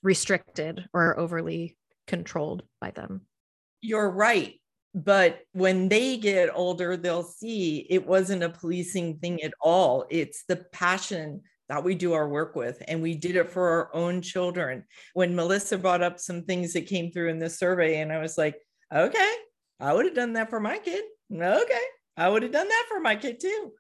[0.04, 1.76] restricted or overly
[2.06, 3.22] controlled by them.
[3.82, 4.60] You're right.
[4.94, 10.06] But when they get older, they'll see it wasn't a policing thing at all.
[10.12, 13.96] It's the passion that we do our work with, and we did it for our
[13.96, 14.84] own children.
[15.14, 18.38] When Melissa brought up some things that came through in the survey, and I was
[18.38, 18.56] like,
[18.94, 19.34] okay,
[19.80, 21.04] I would have done that for my kid.
[21.34, 21.86] Okay,
[22.16, 23.72] I would have done that for my kid too.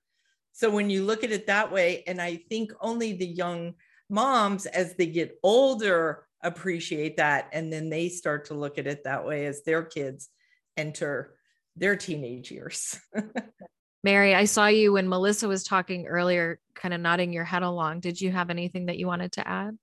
[0.53, 3.75] So when you look at it that way, and I think only the young
[4.13, 7.49] moms, as they get older, appreciate that.
[7.51, 10.29] And then they start to look at it that way as their kids
[10.77, 11.35] enter
[11.75, 12.99] their teenage years.
[14.03, 18.01] Mary, I saw you when Melissa was talking earlier, kind of nodding your head along.
[18.01, 19.77] Did you have anything that you wanted to add?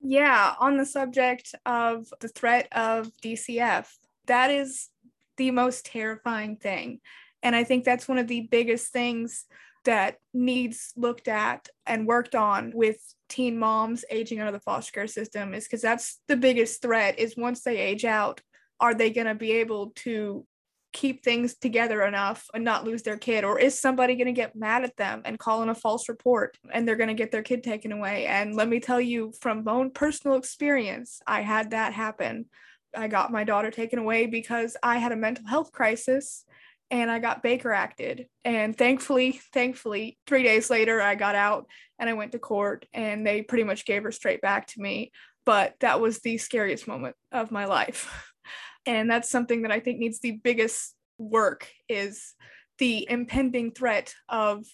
[0.00, 3.88] Yeah, on the subject of the threat of DCF,
[4.26, 4.88] that is
[5.38, 7.00] the most terrifying thing.
[7.42, 9.46] And I think that's one of the biggest things
[9.86, 14.92] that needs looked at and worked on with teen moms aging out of the foster
[14.92, 18.40] care system is because that's the biggest threat is once they age out
[18.78, 20.46] are they going to be able to
[20.92, 23.44] keep things together enough and not lose their kid?
[23.44, 26.56] Or is somebody going to get mad at them and call in a false report
[26.72, 28.26] and they're going to get their kid taken away?
[28.26, 32.46] And let me tell you from my own personal experience i had that happen.
[32.96, 36.44] I got my daughter taken away because i had a mental health crisis
[36.90, 38.26] and I got Baker acted.
[38.44, 41.66] And thankfully, thankfully, three days later, I got out
[41.98, 45.12] and I went to court and they pretty much gave her straight back to me.
[45.44, 48.32] but that was the scariest moment of my life.
[48.86, 52.34] and that's something that I think needs the biggest work is
[52.78, 54.64] the impending threat of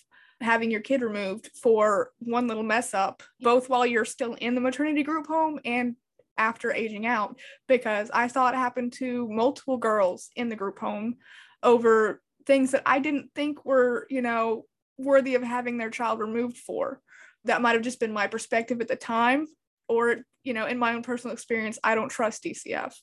[0.41, 4.61] having your kid removed for one little mess up, both while you're still in the
[4.61, 5.95] maternity group home and
[6.39, 7.39] after aging out,
[7.69, 11.17] because I saw it happen to multiple girls in the group home
[11.63, 14.65] over things that I didn't think were, you know,
[14.99, 17.01] worthy of having their child removed for.
[17.45, 19.47] That might have just been my perspective at the time,
[19.89, 22.95] or, you know, in my own personal experience, I don't trust DCF.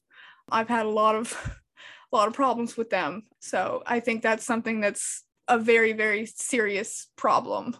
[0.52, 1.34] I've had a lot of
[2.12, 3.24] a lot of problems with them.
[3.40, 7.76] So I think that's something that's a very, very serious problem.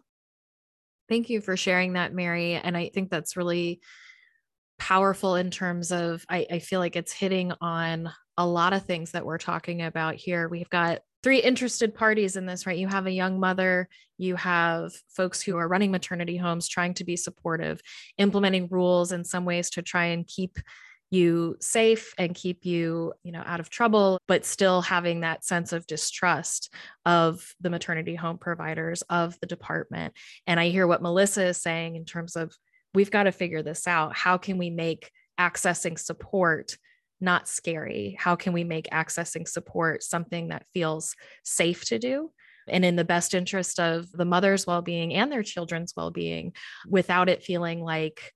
[1.08, 2.54] Thank you for sharing that, Mary.
[2.54, 3.82] And I think that's really
[4.78, 9.12] powerful in terms of, I, I feel like it's hitting on a lot of things
[9.12, 10.48] that we're talking about here.
[10.48, 12.78] We've got three interested parties in this, right?
[12.78, 17.04] You have a young mother, you have folks who are running maternity homes trying to
[17.04, 17.82] be supportive,
[18.18, 20.58] implementing rules in some ways to try and keep
[21.12, 25.74] you safe and keep you you know out of trouble but still having that sense
[25.74, 26.72] of distrust
[27.04, 30.14] of the maternity home providers of the department
[30.46, 32.56] and i hear what melissa is saying in terms of
[32.94, 35.10] we've got to figure this out how can we make
[35.40, 36.78] accessing support
[37.22, 42.32] not scary how can we make accessing support something that feels safe to do
[42.68, 46.54] and in the best interest of the mother's well-being and their children's well-being
[46.88, 48.34] without it feeling like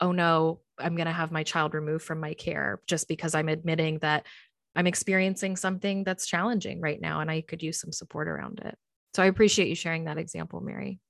[0.00, 3.48] oh no I'm going to have my child removed from my care just because I'm
[3.48, 4.26] admitting that
[4.74, 8.76] I'm experiencing something that's challenging right now and I could use some support around it.
[9.14, 11.00] So I appreciate you sharing that example, Mary.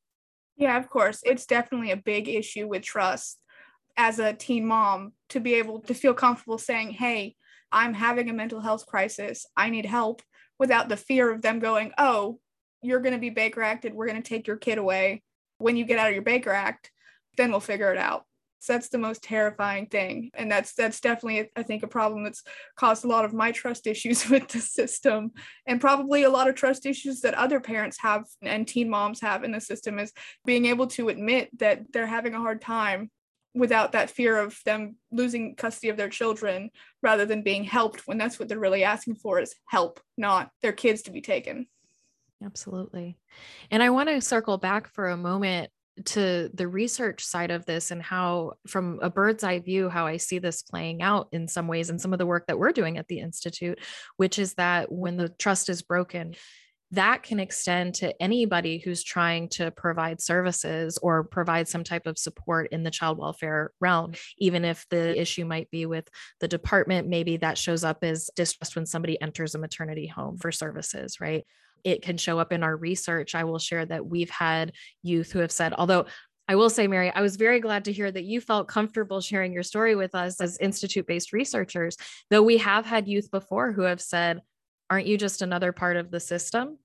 [0.56, 1.20] Yeah, of course.
[1.24, 3.38] It's definitely a big issue with trust
[3.97, 7.36] as a teen mom to be able to feel comfortable saying, Hey,
[7.72, 9.47] I'm having a mental health crisis.
[9.57, 10.22] I need help
[10.59, 12.38] without the fear of them going, Oh,
[12.82, 13.94] you're going to be Baker acted.
[13.94, 15.22] We're going to take your kid away.
[15.59, 16.90] When you get out of your Baker Act,
[17.36, 18.24] then we'll figure it out.
[18.61, 20.30] So that's the most terrifying thing.
[20.34, 22.42] And that's that's definitely I think a problem that's
[22.76, 25.32] caused a lot of my trust issues with the system
[25.66, 29.44] and probably a lot of trust issues that other parents have and teen moms have
[29.44, 30.12] in the system is
[30.44, 33.11] being able to admit that they're having a hard time
[33.57, 36.70] without that fear of them losing custody of their children
[37.02, 40.72] rather than being helped when that's what they're really asking for is help, not their
[40.72, 41.66] kids to be taken.
[42.44, 43.16] Absolutely.
[43.70, 45.70] And I want to circle back for a moment
[46.04, 50.18] to the research side of this and how from a bird's eye view how i
[50.18, 52.98] see this playing out in some ways and some of the work that we're doing
[52.98, 53.80] at the institute
[54.18, 56.34] which is that when the trust is broken
[56.93, 62.18] that can extend to anybody who's trying to provide services or provide some type of
[62.18, 66.09] support in the child welfare realm even if the issue might be with
[66.41, 70.53] the department maybe that shows up as distrust when somebody enters a maternity home for
[70.53, 71.45] services right
[71.87, 73.37] it can show up in our research.
[73.37, 74.72] I will share that we've had
[75.05, 76.07] youth who have said, although
[76.49, 79.53] I will say, Mary, I was very glad to hear that you felt comfortable sharing
[79.53, 81.97] your story with us as institute based researchers,
[82.28, 84.41] though we have had youth before who have said,
[84.91, 86.78] Aren't you just another part of the system?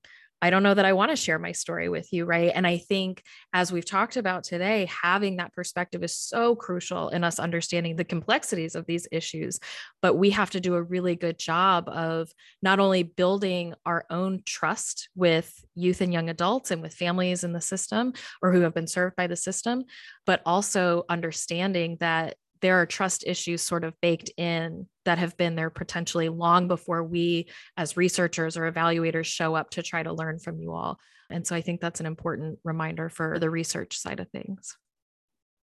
[0.44, 2.50] I don't know that I want to share my story with you, right?
[2.52, 3.22] And I think
[3.52, 8.04] as we've talked about today, having that perspective is so crucial in us understanding the
[8.04, 9.60] complexities of these issues.
[10.02, 12.28] But we have to do a really good job of
[12.60, 17.52] not only building our own trust with youth and young adults and with families in
[17.52, 19.84] the system or who have been served by the system,
[20.26, 25.56] but also understanding that there are trust issues sort of baked in that have been
[25.56, 30.38] there potentially long before we as researchers or evaluators show up to try to learn
[30.38, 30.98] from you all.
[31.28, 34.76] And so I think that's an important reminder for the research side of things.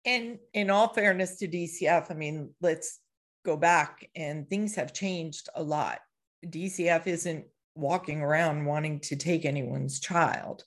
[0.06, 3.00] And in all fairness to DCF, I mean, let's
[3.46, 6.00] go back and things have changed a lot.
[6.46, 10.64] DCF isn't walking around wanting to take anyone's child.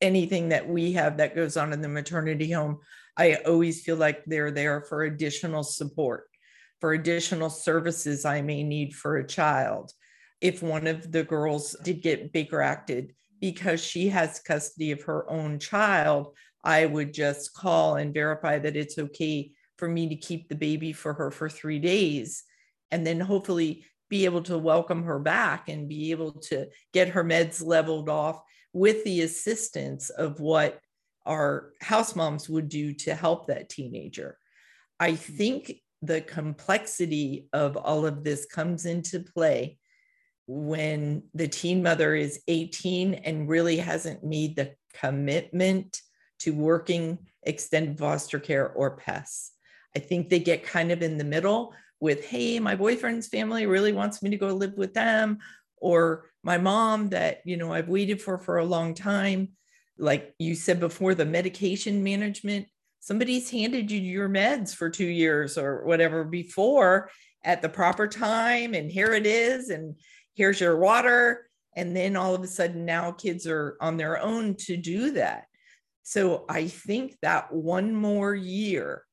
[0.00, 2.80] Anything that we have that goes on in the maternity home
[3.18, 6.28] I always feel like they're there for additional support,
[6.80, 9.92] for additional services I may need for a child.
[10.40, 15.28] If one of the girls did get Baker acted because she has custody of her
[15.28, 20.48] own child, I would just call and verify that it's okay for me to keep
[20.48, 22.44] the baby for her for three days
[22.90, 27.24] and then hopefully be able to welcome her back and be able to get her
[27.24, 28.40] meds leveled off
[28.72, 30.80] with the assistance of what
[31.28, 34.38] our house moms would do to help that teenager.
[34.98, 35.36] I mm-hmm.
[35.36, 39.78] think the complexity of all of this comes into play
[40.46, 46.00] when the teen mother is 18 and really hasn't made the commitment
[46.40, 49.52] to working extended foster care or PES.
[49.94, 53.92] I think they get kind of in the middle with, hey, my boyfriend's family really
[53.92, 55.38] wants me to go live with them,
[55.76, 59.50] or my mom that, you know, I've waited for for a long time
[59.98, 62.66] like you said before, the medication management
[63.00, 67.10] somebody's handed you your meds for two years or whatever before
[67.44, 69.96] at the proper time and here it is and
[70.34, 71.48] here's your water.
[71.76, 75.44] And then all of a sudden now kids are on their own to do that.
[76.02, 79.04] So i think that one more year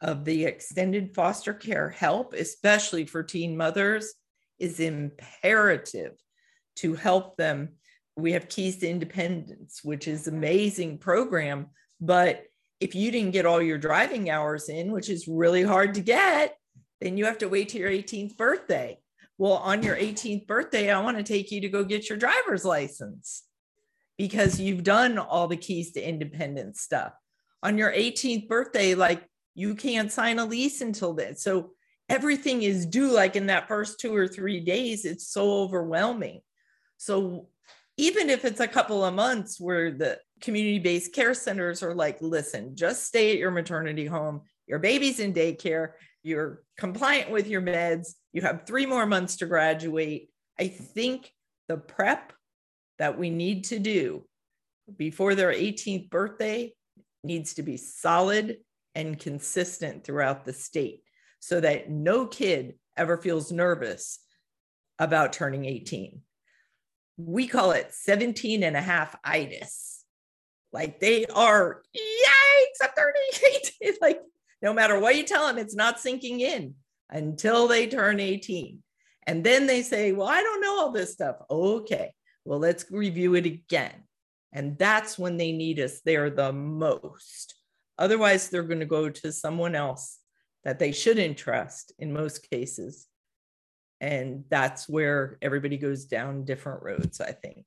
[0.00, 4.14] of the extended foster care help especially for teen mothers
[4.58, 6.14] is imperative
[6.76, 7.70] to help them
[8.16, 11.66] we have keys to independence which is amazing program
[12.00, 12.44] but
[12.80, 16.56] if you didn't get all your driving hours in which is really hard to get
[17.02, 18.98] then you have to wait till your 18th birthday.
[19.36, 22.64] Well on your 18th birthday i want to take you to go get your driver's
[22.64, 23.42] license
[24.18, 27.12] because you've done all the keys to independence stuff.
[27.62, 31.36] On your 18th birthday like you can't sign a lease until then.
[31.36, 31.72] So
[32.08, 35.04] everything is due like in that first two or three days.
[35.04, 36.40] It's so overwhelming.
[36.98, 37.48] So
[38.02, 42.74] even if it's a couple of months where the community-based care centers are like listen
[42.74, 44.40] just stay at your maternity home.
[44.66, 45.90] Your baby's in daycare.
[46.24, 48.14] You're compliant with your meds.
[48.32, 50.30] You have three more months to graduate.
[50.58, 51.32] I think
[51.68, 52.32] the prep
[52.98, 54.24] that we need to do
[54.96, 56.74] before their 18th birthday
[57.22, 58.58] needs to be solid
[58.96, 61.02] and consistent throughout the state
[61.38, 64.18] so that no kid ever feels nervous
[64.98, 66.20] about turning 18
[67.16, 70.04] we call it 17 and a half itis.
[70.72, 73.96] Like they are, yikes, I'm 38.
[74.00, 74.20] like
[74.62, 76.74] no matter what you tell them, it's not sinking in
[77.10, 78.82] until they turn 18.
[79.26, 81.36] And then they say, Well, I don't know all this stuff.
[81.50, 82.12] Okay,
[82.44, 84.04] well, let's review it again.
[84.52, 87.54] And that's when they need us there the most.
[87.98, 90.18] Otherwise, they're going to go to someone else
[90.64, 93.06] that they shouldn't trust in most cases
[94.02, 97.64] and that's where everybody goes down different roads i think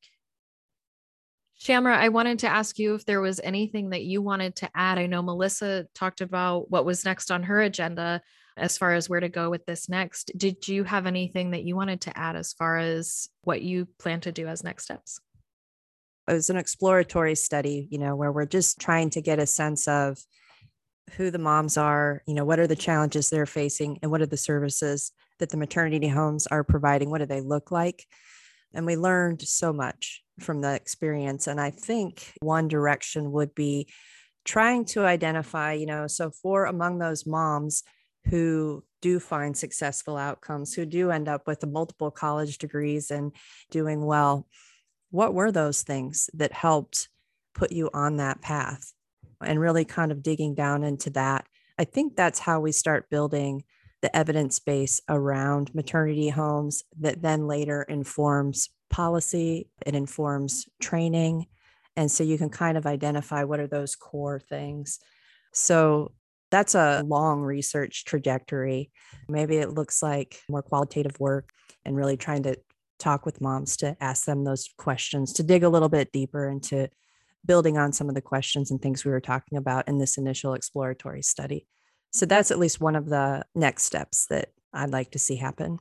[1.58, 4.98] Shamra, I wanted to ask you if there was anything that you wanted to add.
[4.98, 8.22] I know Melissa talked about what was next on her agenda
[8.58, 10.32] as far as where to go with this next.
[10.38, 14.22] Did you have anything that you wanted to add as far as what you plan
[14.22, 15.20] to do as next steps?
[16.28, 19.88] It was an exploratory study, you know, where we're just trying to get a sense
[19.88, 20.18] of
[21.12, 24.26] who the moms are, you know, what are the challenges they're facing and what are
[24.26, 27.10] the services that the maternity homes are providing?
[27.10, 28.06] What do they look like?
[28.74, 31.48] And we learned so much from the experience.
[31.48, 33.88] And I think one direction would be
[34.44, 37.84] trying to identify, you know, so for among those moms
[38.26, 43.32] who do find successful outcomes, who do end up with multiple college degrees and
[43.70, 44.48] doing well,
[45.12, 47.08] what were those things that helped
[47.54, 48.94] put you on that path?
[49.42, 51.46] And really kind of digging down into that.
[51.78, 53.64] I think that's how we start building
[54.02, 61.48] the evidence base around maternity homes that then later informs policy, it informs training.
[61.96, 65.00] And so you can kind of identify what are those core things.
[65.54, 66.12] So
[66.52, 68.92] that's a long research trajectory.
[69.28, 71.50] Maybe it looks like more qualitative work
[71.84, 72.58] and really trying to
[73.00, 76.90] talk with moms to ask them those questions, to dig a little bit deeper into
[77.46, 80.54] building on some of the questions and things we were talking about in this initial
[80.54, 81.68] exploratory study.
[82.12, 82.30] So mm-hmm.
[82.30, 85.80] that's at least one of the next steps that I'd like to see happen.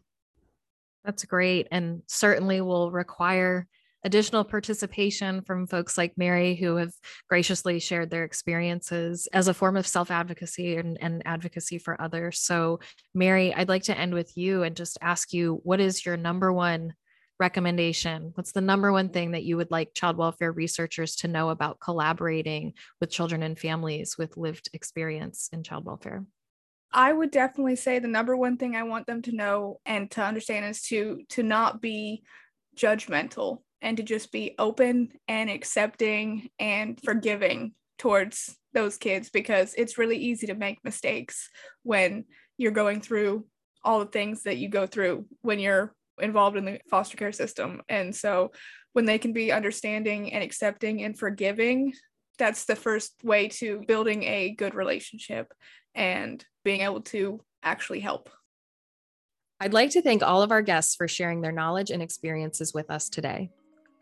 [1.05, 1.69] That's great.
[1.71, 3.67] And certainly will require
[4.05, 6.93] additional participation from folks like Mary, who have
[7.29, 12.41] graciously shared their experiences as a form of self advocacy and, and, advocacy for others.
[12.41, 12.81] So,
[13.15, 16.53] Mary, I'd like to end with you and just ask you what is your number
[16.53, 16.95] one
[17.39, 18.33] recommendation?
[18.35, 21.81] What's the number one thing that you would like child welfare researchers to know about
[21.81, 26.25] collaborating with children and families with lived experience in child welfare?
[26.93, 30.23] I would definitely say the number one thing I want them to know and to
[30.23, 32.23] understand is to to not be
[32.77, 39.99] judgmental and to just be open and accepting and forgiving towards those kids because it's
[39.99, 41.49] really easy to make mistakes
[41.83, 42.25] when
[42.57, 43.45] you're going through
[43.85, 47.83] all the things that you go through when you're involved in the foster care system.
[47.89, 48.53] And so
[48.93, 51.93] when they can be understanding and accepting and forgiving,
[52.39, 55.53] that's the first way to building a good relationship
[55.95, 58.29] and being able to actually help.
[59.61, 62.91] I'd like to thank all of our guests for sharing their knowledge and experiences with
[62.91, 63.51] us today.